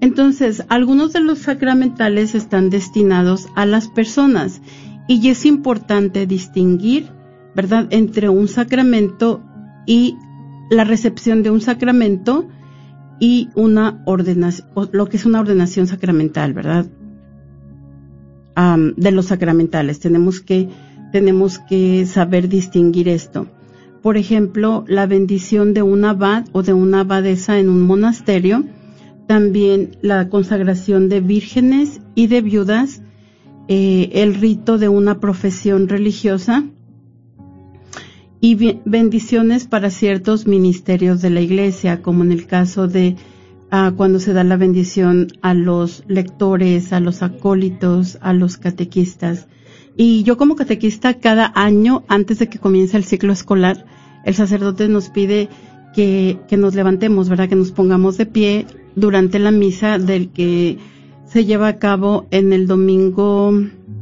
[0.00, 4.60] entonces, algunos de los sacramentales están destinados a las personas
[5.08, 7.08] y es importante distinguir,
[7.54, 9.42] ¿verdad?, entre un sacramento
[9.86, 10.16] y
[10.70, 12.48] la recepción de un sacramento
[13.18, 16.86] y una ordenación, lo que es una ordenación sacramental, ¿verdad?
[18.96, 20.00] de los sacramentales.
[20.00, 20.70] Tenemos que,
[21.12, 23.46] tenemos que saber distinguir esto.
[24.02, 28.64] Por ejemplo, la bendición de un abad o de una abadesa en un monasterio
[29.26, 33.02] también la consagración de vírgenes y de viudas,
[33.68, 36.64] eh, el rito de una profesión religiosa
[38.40, 43.16] y bendiciones para ciertos ministerios de la iglesia, como en el caso de
[43.70, 49.48] ah, cuando se da la bendición a los lectores, a los acólitos, a los catequistas.
[49.96, 53.86] Y yo como catequista cada año, antes de que comience el ciclo escolar,
[54.24, 55.48] el sacerdote nos pide
[55.94, 57.48] que, que nos levantemos, ¿verdad?
[57.48, 58.66] Que nos pongamos de pie
[58.96, 60.78] durante la misa del que
[61.26, 63.52] se lleva a cabo en el domingo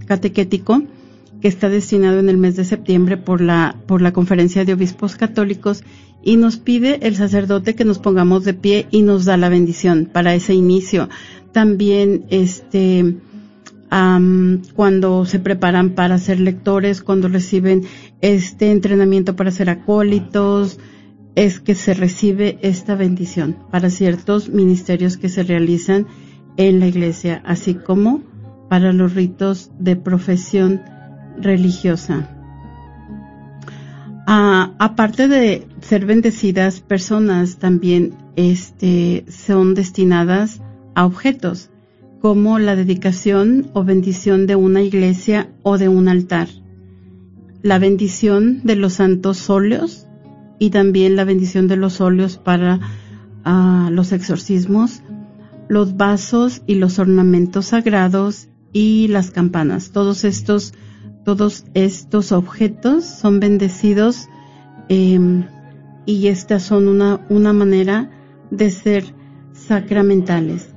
[0.07, 0.82] catequético
[1.42, 5.16] que está destinado en el mes de septiembre por la, por la Conferencia de Obispos
[5.16, 5.84] Católicos
[6.22, 10.09] y nos pide el sacerdote que nos pongamos de pie y nos da la bendición
[10.11, 11.11] para ese inicio.
[11.53, 13.16] También, este,
[14.74, 17.82] cuando se preparan para ser lectores, cuando reciben
[18.22, 20.78] este entrenamiento para ser acólitos,
[21.35, 26.07] es que se recibe esta bendición para ciertos ministerios que se realizan
[26.57, 28.22] en la iglesia, así como
[28.68, 30.82] para los ritos de profesión
[31.41, 32.30] religiosa.
[34.26, 40.62] Ah, aparte de ser bendecidas, personas también este, son destinadas
[40.95, 41.70] a objetos,
[42.20, 46.49] como la dedicación o bendición de una iglesia o de un altar,
[47.61, 50.04] la bendición de los santos óleos
[50.59, 52.81] y también la bendición de los óleos para
[53.45, 55.03] ah, los exorcismos,
[55.69, 59.91] los vasos y los ornamentos sagrados y las campanas.
[59.91, 60.75] Todos estos
[61.25, 64.29] todos estos objetos son bendecidos
[64.91, 65.47] em,
[66.05, 68.11] y estas son una, una manera
[68.51, 69.05] de ser
[69.53, 70.75] sacramentales.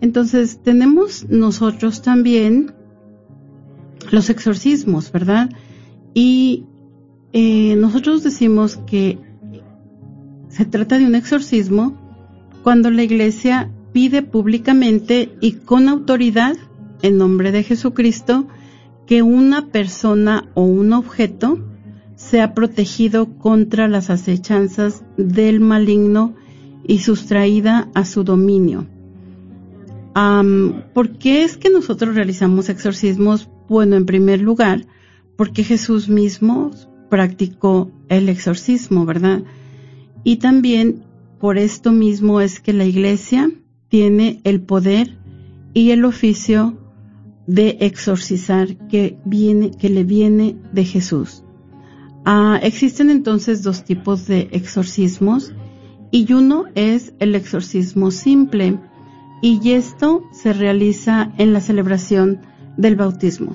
[0.00, 2.74] Entonces tenemos nosotros también
[4.12, 5.50] los exorcismos, ¿verdad?
[6.14, 6.66] Y
[7.32, 9.18] eh, nosotros decimos que
[10.48, 11.96] se trata de un exorcismo
[12.62, 16.56] cuando la iglesia pide públicamente y con autoridad
[17.02, 18.46] en nombre de Jesucristo
[19.06, 21.58] que una persona o un objeto
[22.16, 26.34] sea protegido contra las acechanzas del maligno
[26.86, 28.86] y sustraída a su dominio.
[30.14, 33.48] ¿Por qué es que nosotros realizamos exorcismos?
[33.68, 34.86] Bueno, en primer lugar,
[35.36, 36.70] porque Jesús mismo
[37.12, 39.42] practicó el exorcismo, ¿verdad?
[40.24, 41.04] Y también
[41.38, 43.50] por esto mismo es que la iglesia
[43.88, 45.18] tiene el poder
[45.74, 46.78] y el oficio
[47.46, 51.44] de exorcizar que viene, que le viene de Jesús.
[52.24, 55.52] Ah, existen entonces dos tipos de exorcismos
[56.10, 58.78] y uno es el exorcismo simple
[59.42, 62.40] y esto se realiza en la celebración
[62.78, 63.54] del bautismo.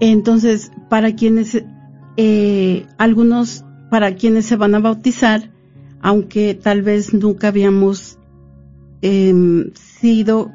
[0.00, 1.62] Entonces, para quienes,
[2.16, 5.50] eh, algunos, para quienes se van a bautizar,
[6.00, 8.18] aunque tal vez nunca habíamos
[9.02, 10.50] eh, sido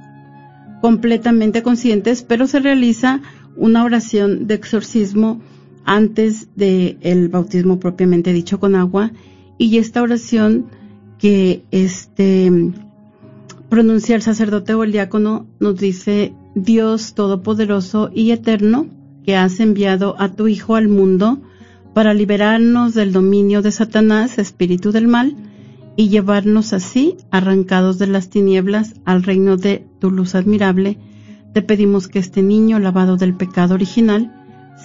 [0.82, 3.22] completamente conscientes, pero se realiza
[3.56, 5.42] una oración de exorcismo
[5.86, 9.12] antes del el bautismo propiamente dicho con agua.
[9.58, 10.68] Y esta oración
[11.18, 12.52] que este
[13.70, 18.88] pronuncia el sacerdote o el diácono nos dice Dios todopoderoso y eterno
[19.30, 21.40] que has enviado a tu Hijo al mundo
[21.94, 25.36] para liberarnos del dominio de Satanás, espíritu del mal,
[25.96, 30.98] y llevarnos así, arrancados de las tinieblas, al reino de tu luz admirable,
[31.54, 34.34] te pedimos que este niño lavado del pecado original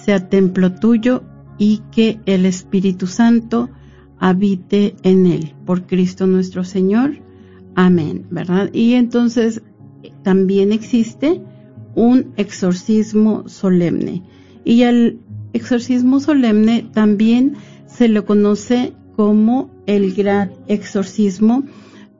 [0.05, 1.23] sea templo tuyo
[1.57, 3.71] y que el Espíritu Santo
[4.19, 5.55] habite en él.
[5.65, 7.17] Por Cristo nuestro Señor.
[7.73, 8.69] Amén, ¿verdad?
[8.73, 9.63] Y entonces
[10.21, 11.41] también existe
[11.95, 14.34] un exorcismo solemne.
[14.65, 15.19] Y el
[15.53, 17.55] exorcismo solemne también
[17.87, 21.63] se le conoce como el gran exorcismo,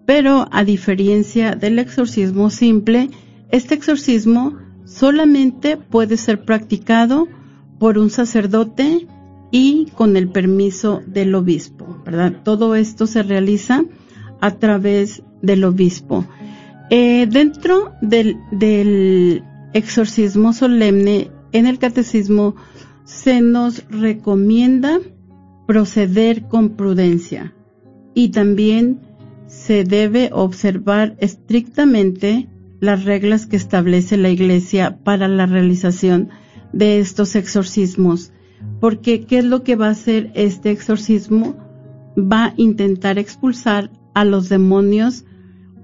[0.05, 3.09] pero a diferencia del exorcismo simple,
[3.49, 7.27] este exorcismo solamente puede ser practicado
[7.79, 9.07] por un sacerdote
[9.51, 12.41] y con el permiso del obispo, ¿verdad?
[12.43, 13.83] Todo esto se realiza
[14.41, 16.25] a través del obispo.
[16.89, 19.43] Eh, dentro del
[19.73, 22.55] exorcismo solemne, en el catecismo
[23.05, 24.99] se nos recomienda
[25.65, 27.53] proceder con prudencia
[28.13, 28.99] y también
[29.47, 32.49] se debe observar estrictamente
[32.81, 36.29] las reglas que establece la Iglesia para la realización
[36.73, 38.33] de estos exorcismos.
[38.81, 41.55] Porque, ¿qué es lo que va a hacer este exorcismo?
[42.17, 45.23] Va a intentar expulsar a los demonios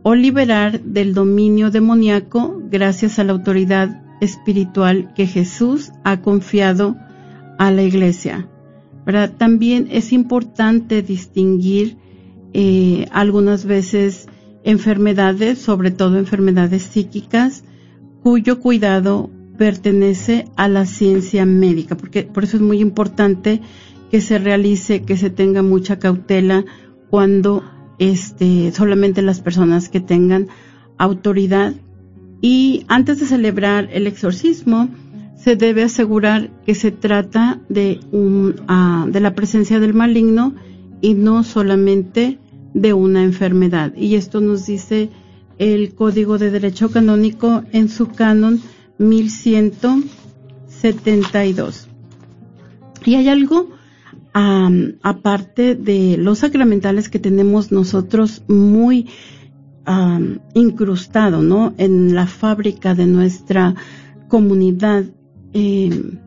[0.03, 6.95] o liberar del dominio demoníaco gracias a la autoridad espiritual que Jesús ha confiado
[7.59, 8.47] a la Iglesia.
[9.37, 11.97] También es importante distinguir
[12.53, 14.27] eh, algunas veces
[14.63, 17.65] enfermedades, sobre todo enfermedades psíquicas,
[18.23, 23.61] cuyo cuidado pertenece a la ciencia médica, porque por eso es muy importante
[24.11, 26.65] que se realice, que se tenga mucha cautela
[27.09, 27.63] cuando
[27.99, 30.47] este, solamente las personas que tengan
[30.97, 31.73] autoridad.
[32.41, 34.89] Y antes de celebrar el exorcismo,
[35.35, 40.53] se debe asegurar que se trata de, un, ah, de la presencia del maligno
[41.01, 42.39] y no solamente
[42.73, 43.93] de una enfermedad.
[43.95, 45.09] Y esto nos dice
[45.57, 48.61] el Código de Derecho Canónico en su canon
[48.97, 51.87] 1172.
[53.05, 53.69] Y hay algo
[54.33, 59.07] aparte de los sacramentales que tenemos nosotros muy
[60.53, 61.73] incrustado, ¿no?
[61.77, 63.75] En la fábrica de nuestra
[64.27, 65.05] comunidad
[65.53, 66.17] Em,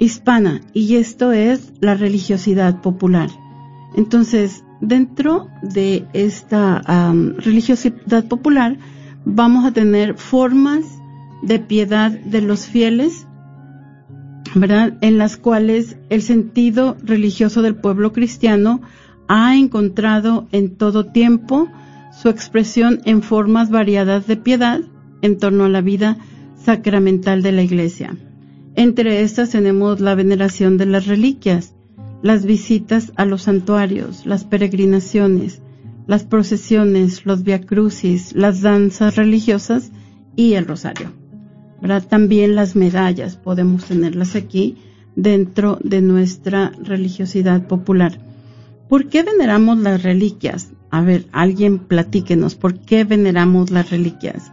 [0.00, 3.30] hispana y esto es la religiosidad popular.
[3.96, 8.78] Entonces, dentro de esta religiosidad popular
[9.24, 10.84] vamos a tener formas
[11.42, 13.26] de piedad de los fieles,
[14.54, 14.98] ¿verdad?
[15.00, 18.80] En las cuales el sentido religioso del pueblo cristiano
[19.26, 21.68] ha encontrado en todo tiempo
[22.20, 24.80] su expresión en formas variadas de piedad
[25.22, 26.18] en torno a la vida
[26.56, 28.16] sacramental de la Iglesia.
[28.74, 31.74] Entre estas tenemos la veneración de las reliquias,
[32.22, 35.62] las visitas a los santuarios, las peregrinaciones,
[36.08, 39.92] las procesiones, los viacrucis, las danzas religiosas
[40.34, 41.12] y el rosario.
[42.08, 44.76] También las medallas podemos tenerlas aquí
[45.14, 48.18] dentro de nuestra religiosidad popular.
[48.88, 50.72] ¿Por qué veneramos las reliquias?
[50.90, 54.50] A ver, alguien platíquenos, ¿por qué veneramos las reliquias?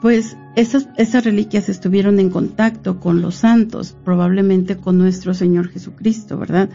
[0.00, 6.38] Pues esas, esas reliquias estuvieron en contacto con los santos, probablemente con nuestro Señor Jesucristo,
[6.38, 6.68] ¿verdad?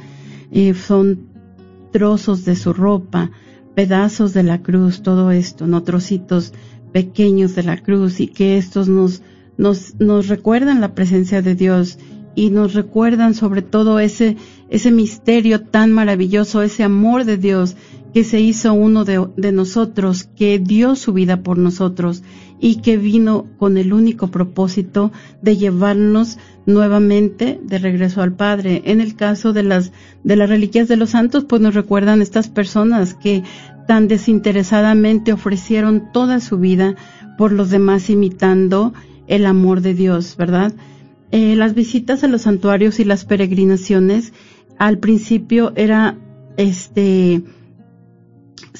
[0.52, 1.28] Eh, son
[1.92, 3.32] trozos de su ropa,
[3.76, 6.54] pedazos de la cruz, todo esto, no trocitos
[6.92, 9.22] pequeños de la cruz y que estos nos,
[9.58, 12.00] nos, recuerdan la presencia de Dios
[12.34, 14.36] y nos recuerdan sobre todo ese
[14.92, 17.76] misterio tan maravilloso, ese amor de Dios
[18.14, 22.24] que se hizo uno de, de nosotros, que dio su vida por nosotros
[22.60, 28.82] y que vino con el único propósito de llevarnos nuevamente de regreso al Padre.
[28.86, 29.92] En el caso de las,
[30.24, 33.44] de las reliquias de los santos, pues nos recuerdan estas personas que
[33.88, 36.96] tan desinteresadamente ofrecieron toda su vida
[37.38, 38.94] por los demás imitando
[39.28, 40.74] el amor de Dios, ¿verdad?
[41.32, 44.34] Eh, las visitas a los santuarios y las peregrinaciones
[44.78, 46.18] al principio era
[46.58, 47.44] este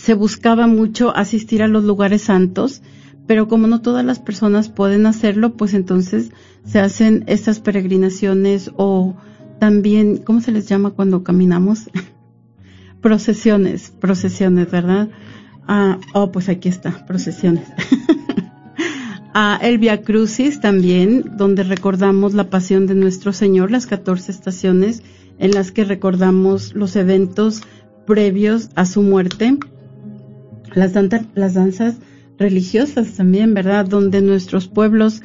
[0.08, 2.82] se buscaba mucho asistir a los lugares santos
[3.28, 6.32] pero como no todas las personas pueden hacerlo, pues entonces
[6.66, 9.18] se hacen estas peregrinaciones o
[9.60, 11.90] también, ¿cómo se les llama cuando caminamos?
[13.02, 15.10] procesiones, procesiones, ¿verdad?
[15.68, 17.68] Ah, oh, pues aquí está, procesiones.
[19.34, 25.04] ah, el Via Crucis también, donde recordamos la pasión de nuestro Señor, las 14 estaciones
[25.38, 27.62] en las que recordamos los eventos
[28.06, 29.58] previos a su muerte.
[30.74, 30.94] Las,
[31.36, 31.96] las danzas
[32.38, 33.86] religiosas también, ¿verdad?
[33.86, 35.22] Donde nuestros pueblos,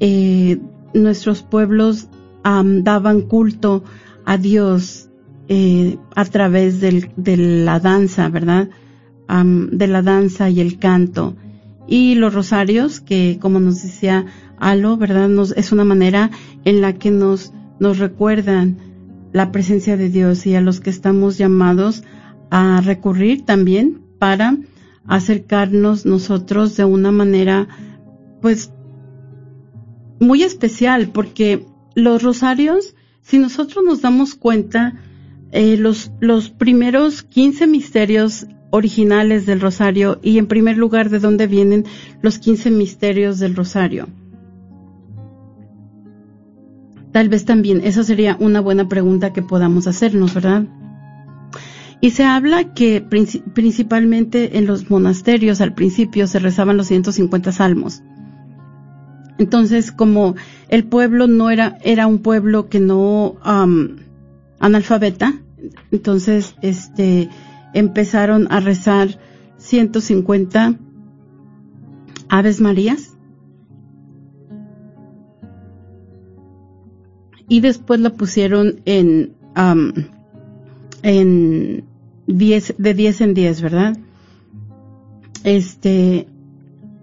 [0.00, 0.58] eh,
[0.94, 2.08] nuestros pueblos
[2.44, 3.82] daban culto
[4.24, 5.08] a Dios
[5.48, 8.68] eh, a través del, de la danza, ¿verdad?
[9.28, 11.36] de la danza y el canto.
[11.88, 14.26] Y los rosarios, que como nos decía
[14.58, 15.28] Alo, ¿verdad?
[15.28, 16.30] Nos, es una manera
[16.64, 18.78] en la que nos, nos recuerdan
[19.32, 22.04] la presencia de Dios y a los que estamos llamados
[22.50, 24.56] a recurrir también para
[25.08, 27.68] acercarnos nosotros de una manera
[28.40, 28.72] pues
[30.20, 34.94] muy especial porque los rosarios, si nosotros nos damos cuenta,
[35.52, 41.46] eh, los, los primeros 15 misterios originales del rosario y en primer lugar de dónde
[41.46, 41.84] vienen
[42.20, 44.08] los 15 misterios del rosario.
[47.12, 50.66] Tal vez también, esa sería una buena pregunta que podamos hacernos, ¿verdad?
[52.00, 58.02] Y se habla que principalmente en los monasterios al principio se rezaban los 150 salmos.
[59.38, 60.34] Entonces, como
[60.68, 63.36] el pueblo no era, era un pueblo que no,
[64.60, 65.34] analfabeta,
[65.90, 67.28] entonces, este,
[67.74, 69.18] empezaron a rezar
[69.58, 70.76] 150
[72.28, 73.16] Aves Marías.
[77.48, 79.36] Y después la pusieron en,
[81.06, 81.84] en
[82.26, 83.96] 10, de 10 en 10, ¿verdad?
[85.44, 86.26] Este,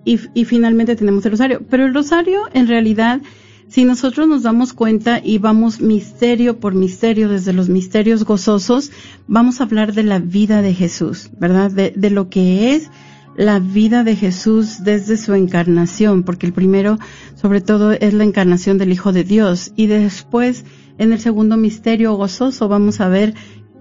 [0.03, 1.61] y, finalmente tenemos el rosario.
[1.69, 3.21] Pero el rosario, en realidad,
[3.69, 8.91] si nosotros nos damos cuenta y vamos misterio por misterio, desde los misterios gozosos,
[9.27, 11.71] vamos a hablar de la vida de Jesús, ¿verdad?
[11.71, 12.89] De, lo que es
[13.37, 16.99] la vida de Jesús desde su encarnación, porque el primero,
[17.35, 19.71] sobre todo, es la encarnación del Hijo de Dios.
[19.77, 20.65] Y después,
[20.97, 23.33] en el segundo misterio gozoso, vamos a ver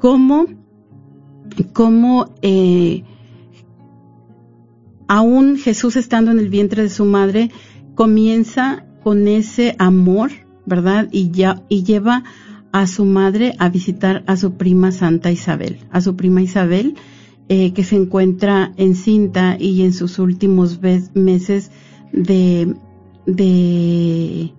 [0.02, 0.46] cómo,
[1.72, 3.04] cómo eh,
[5.06, 7.52] aún Jesús estando en el vientre de su madre,
[7.94, 10.32] comienza con ese amor
[10.66, 11.08] ¿verdad?
[11.12, 11.30] Y
[11.84, 12.24] lleva
[12.72, 16.96] a su madre a visitar a su prima Santa Isabel, a su prima Isabel,
[17.48, 20.80] eh, que se encuentra encinta y en sus últimos
[21.14, 21.70] meses
[22.12, 22.74] de,
[23.26, 24.52] de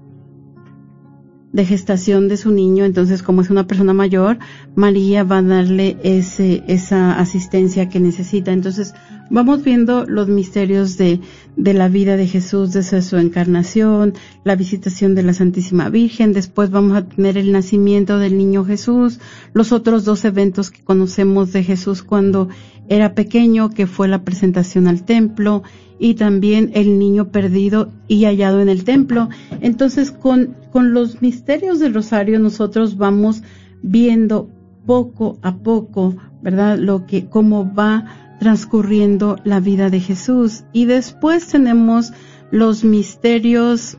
[1.53, 4.39] de gestación de su niño, entonces como es una persona mayor,
[4.75, 8.51] María va a darle ese, esa asistencia que necesita.
[8.51, 8.95] Entonces
[9.30, 11.19] vamos viendo los misterios de,
[11.55, 14.13] la vida de Jesús desde su encarnación,
[14.43, 19.19] la visitación de la Santísima Virgen, después vamos a tener el nacimiento del niño Jesús,
[19.53, 22.49] los otros dos eventos que conocemos de Jesús cuando
[22.89, 25.63] era pequeño, que fue la presentación al templo,
[25.99, 29.30] y también el niño perdido y hallado en el templo.
[29.61, 33.41] Entonces, con, con los misterios del rosario nosotros vamos
[33.82, 34.49] viendo
[34.86, 36.78] poco a poco, ¿verdad?
[36.78, 40.65] Lo que, cómo va transcurriendo la vida de Jesús.
[40.73, 42.11] Y después tenemos
[42.51, 43.97] los misterios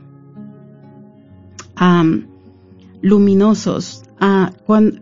[3.01, 4.53] luminosos, a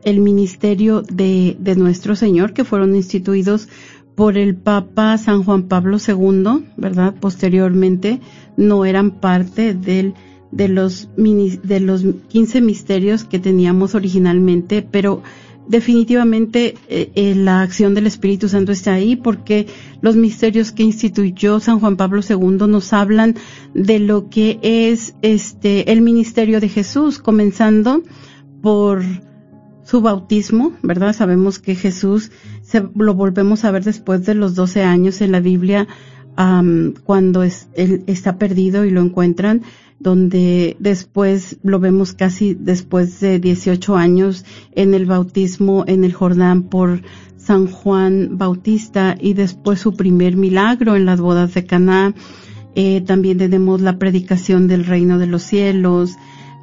[0.06, 3.68] el ministerio de, de nuestro Señor, que fueron instituidos
[4.16, 7.14] por el Papa San Juan Pablo II, ¿verdad?
[7.20, 8.22] Posteriormente
[8.56, 10.14] no eran parte del,
[10.52, 15.22] de los de los 15 misterios que teníamos originalmente, pero
[15.68, 19.68] definitivamente eh, eh, la acción del Espíritu Santo está ahí porque
[20.02, 23.36] los misterios que instituyó San Juan Pablo II nos hablan
[23.74, 28.04] de lo que es este el ministerio de Jesús, comenzando
[28.62, 29.04] por
[29.84, 31.14] su bautismo, ¿verdad?
[31.14, 35.40] Sabemos que Jesús se, lo volvemos a ver después de los 12 años en la
[35.40, 35.88] Biblia,
[37.04, 39.62] cuando él está perdido y lo encuentran,
[40.04, 46.64] donde después lo vemos casi después de 18 años en el bautismo en el Jordán
[46.64, 47.02] por
[47.38, 52.14] San Juan Bautista y después su primer milagro en las bodas de Caná.
[52.76, 56.18] Eh, también tenemos la predicación del reino de los cielos,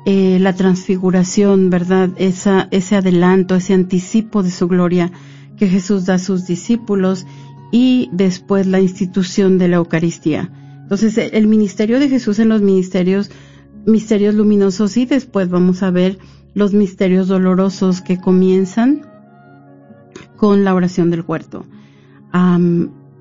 [0.05, 2.11] eh, la transfiguración, ¿verdad?
[2.19, 5.11] Ese adelanto, ese anticipo de su gloria
[5.57, 7.27] que Jesús da a sus discípulos
[7.73, 10.51] y después la institución de la Eucaristía.
[10.91, 13.31] Entonces, el ministerio de Jesús en los ministerios,
[13.87, 16.19] misterios luminosos y después vamos a ver
[16.53, 19.03] los misterios dolorosos que comienzan
[20.37, 21.65] con la oración del huerto.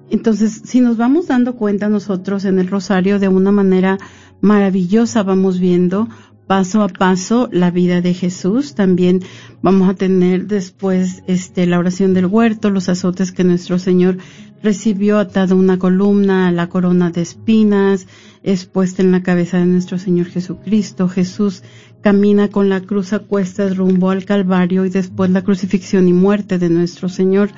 [0.09, 3.99] entonces, si nos vamos dando cuenta nosotros en el rosario de una manera
[4.41, 6.09] maravillosa, vamos viendo
[6.47, 8.73] paso a paso la vida de Jesús.
[8.73, 9.21] También
[9.61, 14.17] vamos a tener después este la oración del huerto, los azotes que nuestro Señor
[14.61, 18.07] recibió atado una columna, la corona de espinas,
[18.43, 21.07] expuesta en la cabeza de nuestro Señor Jesucristo.
[21.07, 21.63] Jesús
[22.01, 26.57] camina con la cruz a cuestas rumbo al Calvario y después la crucifixión y muerte
[26.57, 27.49] de nuestro Señor.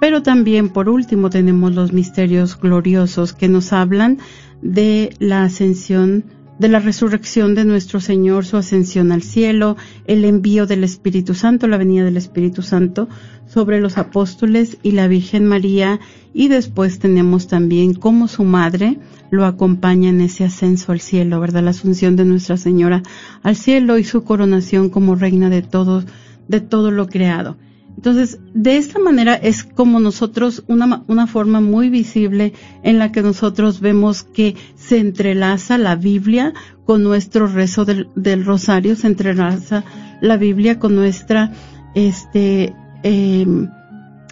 [0.00, 4.18] Pero también, por último, tenemos los misterios gloriosos que nos hablan
[4.60, 6.24] de la ascensión
[6.58, 9.76] de la resurrección de nuestro Señor, su ascensión al cielo,
[10.06, 13.08] el envío del Espíritu Santo, la venida del Espíritu Santo
[13.46, 16.00] sobre los apóstoles y la Virgen María
[16.34, 18.98] y después tenemos también cómo su madre
[19.30, 21.62] lo acompaña en ese ascenso al cielo, ¿verdad?
[21.62, 23.02] La asunción de Nuestra Señora
[23.42, 26.04] al cielo y su coronación como reina de todo,
[26.48, 27.56] de todo lo creado.
[27.96, 33.22] Entonces, de esta manera es como nosotros, una, una forma muy visible en la que
[33.22, 36.52] nosotros vemos que se entrelaza la Biblia
[36.84, 39.84] con nuestro rezo del, del rosario, se entrelaza
[40.20, 41.52] la Biblia con nuestra,
[41.94, 43.46] este, eh,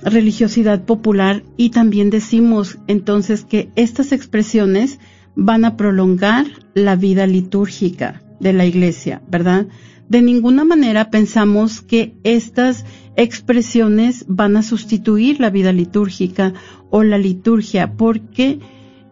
[0.02, 4.98] religiosidad popular y también decimos entonces que estas expresiones
[5.34, 9.66] van a prolongar la vida litúrgica de la iglesia, ¿verdad?
[10.10, 12.84] De ninguna manera pensamos que estas
[13.14, 16.52] expresiones van a sustituir la vida litúrgica
[16.90, 18.58] o la liturgia, porque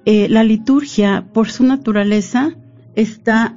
[0.04, 2.56] eh, la liturgia, por su naturaleza,
[2.96, 3.56] está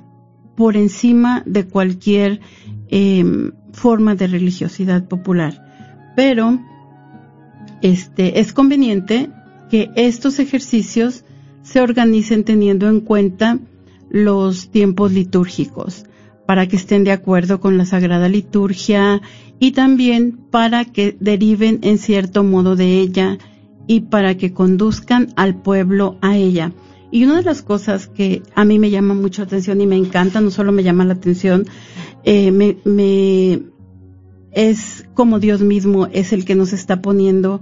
[0.55, 2.41] por encima de cualquier
[2.89, 6.13] em, forma de religiosidad popular.
[6.15, 6.59] Pero
[7.81, 9.31] este, es conveniente
[9.71, 11.25] que estos ejercicios
[11.63, 13.57] se organicen teniendo en cuenta
[14.11, 16.05] los tiempos litúrgicos
[16.45, 19.21] para que estén de acuerdo con la Sagrada Liturgia
[19.59, 23.37] y también para que deriven en cierto modo de ella
[23.87, 26.73] y para que conduzcan al pueblo a ella.
[27.11, 30.39] Y una de las cosas que a mí me llama mucho atención y me encanta,
[30.39, 31.65] no solo me llama la atención,
[32.23, 33.63] eh, me, me,
[34.51, 37.61] es como Dios mismo es el que nos está poniendo,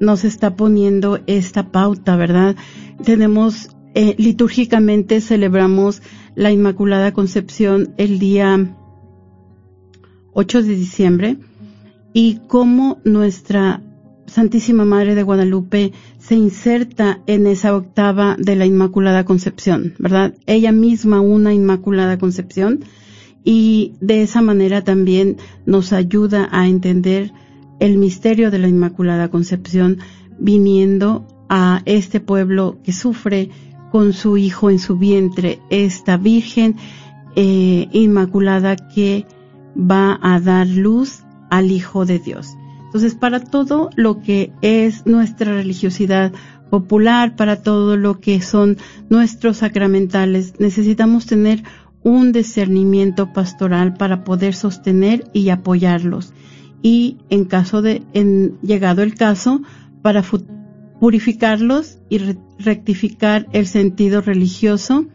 [0.00, 2.56] nos está poniendo esta pauta, ¿verdad?
[3.04, 6.02] Tenemos, eh, litúrgicamente celebramos
[6.34, 8.76] la Inmaculada Concepción el día
[10.32, 11.36] 8 de diciembre
[12.12, 13.82] y cómo nuestra
[14.26, 20.34] Santísima Madre de Guadalupe se inserta en esa octava de la Inmaculada Concepción, ¿verdad?
[20.46, 22.84] Ella misma una Inmaculada Concepción
[23.42, 27.32] y de esa manera también nos ayuda a entender
[27.80, 29.98] el misterio de la Inmaculada Concepción
[30.38, 33.50] viniendo a este pueblo que sufre
[33.90, 36.76] con su hijo en su vientre, esta Virgen
[37.36, 39.26] eh, Inmaculada que
[39.76, 41.20] va a dar luz
[41.50, 42.56] al Hijo de Dios.
[42.86, 46.32] Entonces, para todo lo que es nuestra religiosidad
[46.70, 48.78] popular, para todo lo que son
[49.08, 51.62] nuestros sacramentales, necesitamos tener
[52.02, 56.32] un discernimiento pastoral para poder sostener y apoyarlos.
[56.82, 59.60] Y en caso de, en llegado el caso,
[60.02, 60.22] para
[61.00, 62.20] purificarlos y
[62.58, 65.06] rectificar el sentido religioso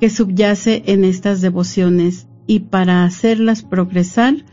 [0.00, 4.44] que subyace en estas devociones y para hacerlas progresar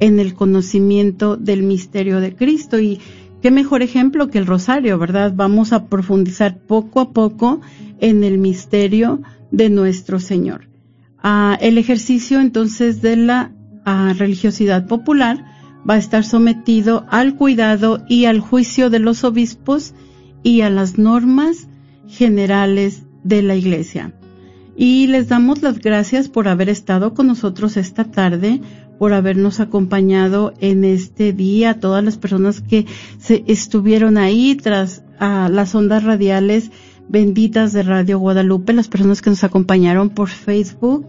[0.00, 2.80] en el conocimiento del misterio de Cristo.
[2.80, 2.98] Y
[3.42, 5.32] qué mejor ejemplo que el rosario, ¿verdad?
[5.36, 7.60] Vamos a profundizar poco a poco
[8.00, 9.22] en el misterio
[9.52, 10.68] de nuestro Señor.
[11.22, 13.52] Ah, el ejercicio entonces de la
[13.84, 15.44] ah, religiosidad popular
[15.88, 19.94] va a estar sometido al cuidado y al juicio de los obispos
[20.44, 21.66] y a las normas
[22.06, 24.12] generales de la Iglesia.
[24.76, 28.60] Y les damos las gracias por haber estado con nosotros esta tarde,
[28.98, 32.86] por habernos acompañado en este día, todas las personas que
[33.18, 36.70] se estuvieron ahí tras las ondas radiales
[37.08, 41.06] benditas de Radio Guadalupe, las personas que nos acompañaron por Facebook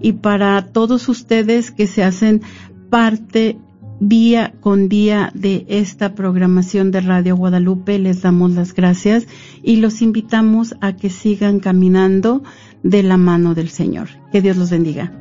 [0.00, 2.42] y para todos ustedes que se hacen
[2.90, 3.58] parte
[4.00, 7.98] día con día de esta programación de Radio Guadalupe.
[7.98, 9.26] Les damos las gracias
[9.62, 12.42] y los invitamos a que sigan caminando
[12.82, 14.08] de la mano del Señor.
[14.32, 15.12] Que Dios los bendiga.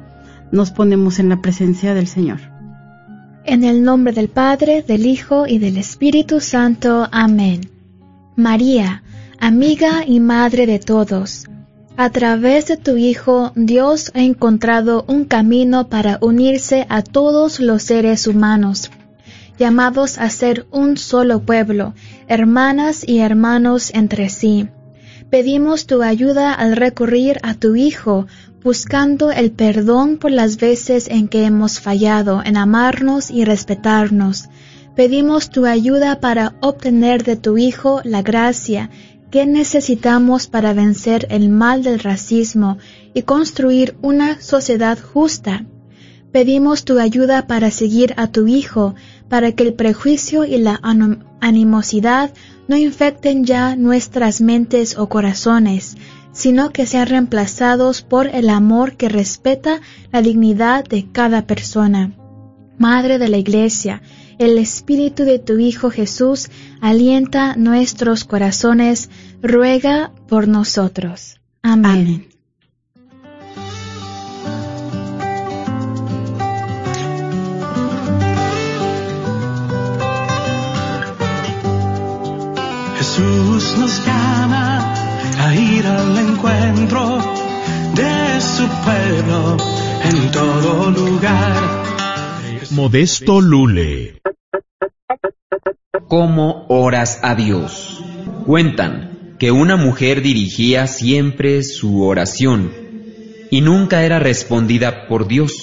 [0.52, 2.40] Nos ponemos en la presencia del Señor.
[3.46, 7.08] En el nombre del Padre, del Hijo y del Espíritu Santo.
[7.12, 7.70] Amén.
[8.36, 9.04] María,
[9.40, 11.48] amiga y madre de todos,
[11.98, 17.82] a través de tu Hijo, Dios ha encontrado un camino para unirse a todos los
[17.82, 18.92] seres humanos,
[19.58, 21.96] llamados a ser un solo pueblo,
[22.28, 24.68] hermanas y hermanos entre sí.
[25.32, 28.28] Pedimos tu ayuda al recurrir a tu Hijo,
[28.64, 34.50] buscando el perdón por las veces en que hemos fallado en amarnos y respetarnos.
[34.96, 38.92] Pedimos tu ayuda para obtener de tu Hijo la gracia
[39.30, 42.78] ¿Qué necesitamos para vencer el mal del racismo
[43.14, 45.66] y construir una sociedad justa?
[46.32, 48.96] Pedimos tu ayuda para seguir a tu Hijo,
[49.28, 50.80] para que el prejuicio y la
[51.42, 52.34] animosidad
[52.70, 55.98] no infecten ya nuestras mentes o corazones,
[56.32, 59.82] sino que sean reemplazados por el amor que respeta
[60.14, 62.14] la dignidad de cada persona.
[62.78, 64.02] Madre de la Iglesia,
[64.40, 66.50] el Espíritu de tu Hijo Jesús
[66.82, 69.10] alienta nuestros corazones,
[69.42, 71.40] ruega por nosotros.
[71.64, 72.28] Amén.
[82.98, 84.94] Jesús nos llama
[85.40, 87.18] a ir al encuentro
[87.96, 89.58] de su pueblo
[90.04, 91.87] en todo lugar.
[92.72, 94.22] Modesto Lule
[96.08, 98.04] ¿Cómo oras a Dios?
[98.46, 102.72] Cuentan que una mujer dirigía siempre su oración
[103.52, 105.54] y nunca era respondida por Dios.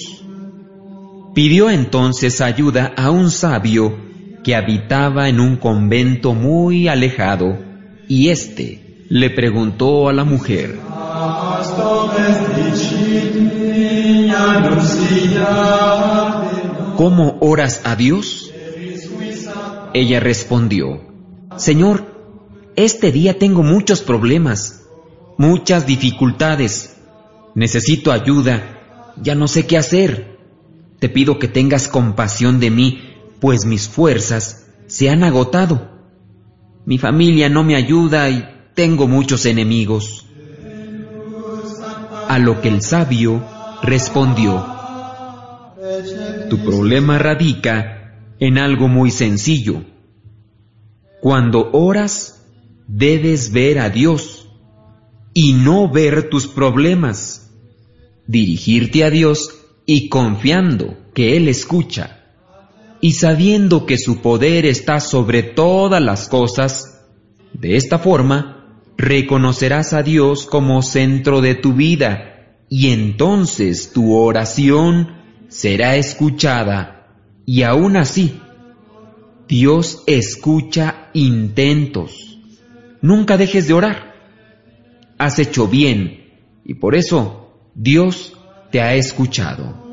[1.33, 3.97] Pidió entonces ayuda a un sabio
[4.43, 7.57] que habitaba en un convento muy alejado
[8.07, 10.79] y éste le preguntó a la mujer,
[16.97, 18.51] ¿Cómo oras a Dios?
[19.93, 21.01] Ella respondió,
[21.57, 22.15] Señor,
[22.75, 24.83] este día tengo muchos problemas,
[25.37, 26.97] muchas dificultades,
[27.53, 30.37] necesito ayuda, ya no sé qué hacer.
[30.99, 33.01] Te pido que tengas compasión de mí,
[33.39, 35.89] pues mis fuerzas se han agotado.
[36.85, 40.25] Mi familia no me ayuda y tengo muchos enemigos.
[42.27, 43.43] A lo que el sabio
[43.81, 44.74] respondió,
[46.49, 49.83] Tu problema radica en algo muy sencillo.
[51.21, 52.45] Cuando oras,
[52.87, 54.47] debes ver a Dios
[55.33, 57.51] y no ver tus problemas.
[58.27, 62.21] Dirigirte a Dios y confiando que Él escucha
[63.01, 67.01] y sabiendo que su poder está sobre todas las cosas,
[67.53, 75.24] de esta forma reconocerás a Dios como centro de tu vida y entonces tu oración
[75.47, 77.07] será escuchada
[77.45, 78.39] y aún así
[79.47, 82.39] Dios escucha intentos.
[83.01, 84.15] Nunca dejes de orar.
[85.17, 86.33] Has hecho bien
[86.65, 88.33] y por eso Dios
[88.71, 89.85] te ha escuchado.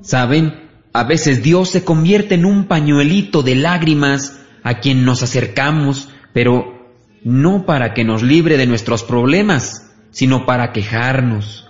[0.00, 6.08] Saben, a veces Dios se convierte en un pañuelito de lágrimas a quien nos acercamos,
[6.32, 11.65] pero no para que nos libre de nuestros problemas, sino para quejarnos.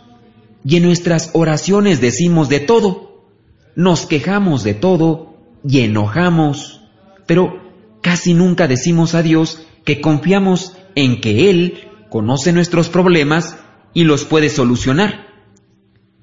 [0.68, 3.30] Y en nuestras oraciones decimos de todo,
[3.76, 6.80] nos quejamos de todo y enojamos,
[7.24, 7.62] pero
[8.02, 13.56] casi nunca decimos a Dios que confiamos en que Él conoce nuestros problemas
[13.94, 15.28] y los puede solucionar.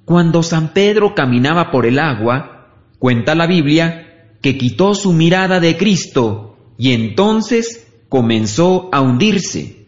[0.04, 2.68] Cuando San Pedro caminaba por el agua,
[3.00, 9.88] cuenta la Biblia que quitó su mirada de Cristo y entonces comenzó a hundirse.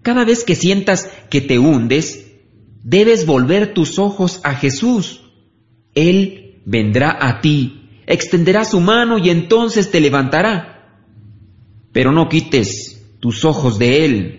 [0.00, 2.29] Cada vez que sientas que te hundes,
[2.82, 5.22] debes volver tus ojos a Jesús.
[5.94, 10.98] Él vendrá a ti, extenderá su mano y entonces te levantará.
[11.92, 14.36] Pero no quites tus ojos de Él.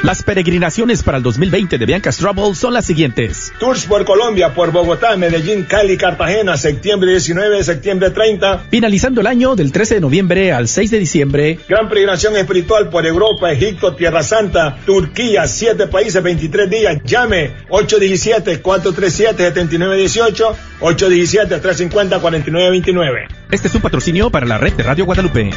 [0.03, 3.53] Las peregrinaciones para el 2020 de Bianca Trouble son las siguientes.
[3.59, 8.65] Tours por Colombia, por Bogotá, Medellín, Cali, Cartagena, septiembre 19, septiembre 30.
[8.69, 11.57] Finalizando el año del 13 de noviembre al 6 de diciembre.
[11.67, 17.01] Gran peregrinación espiritual por Europa, Egipto, Tierra Santa, Turquía, 7 países, 23 días.
[17.03, 23.27] Llame 817-437-7918, 817-350-4929.
[23.49, 25.49] Este es un patrocinio para la red de Radio Guadalupe.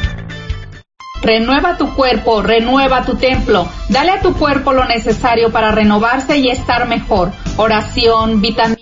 [1.23, 3.69] Renueva tu cuerpo, renueva tu templo.
[3.89, 7.33] Dale a tu cuerpo lo necesario para renovarse y estar mejor.
[7.57, 8.79] Oración, vitaminas.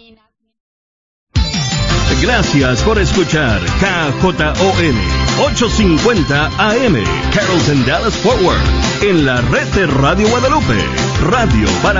[2.23, 4.97] Gracias por escuchar KJON
[5.39, 8.59] 850 AM, Carrollton Dallas Forward,
[9.03, 10.79] en la red de Radio Guadalupe.
[11.31, 11.95] Radio para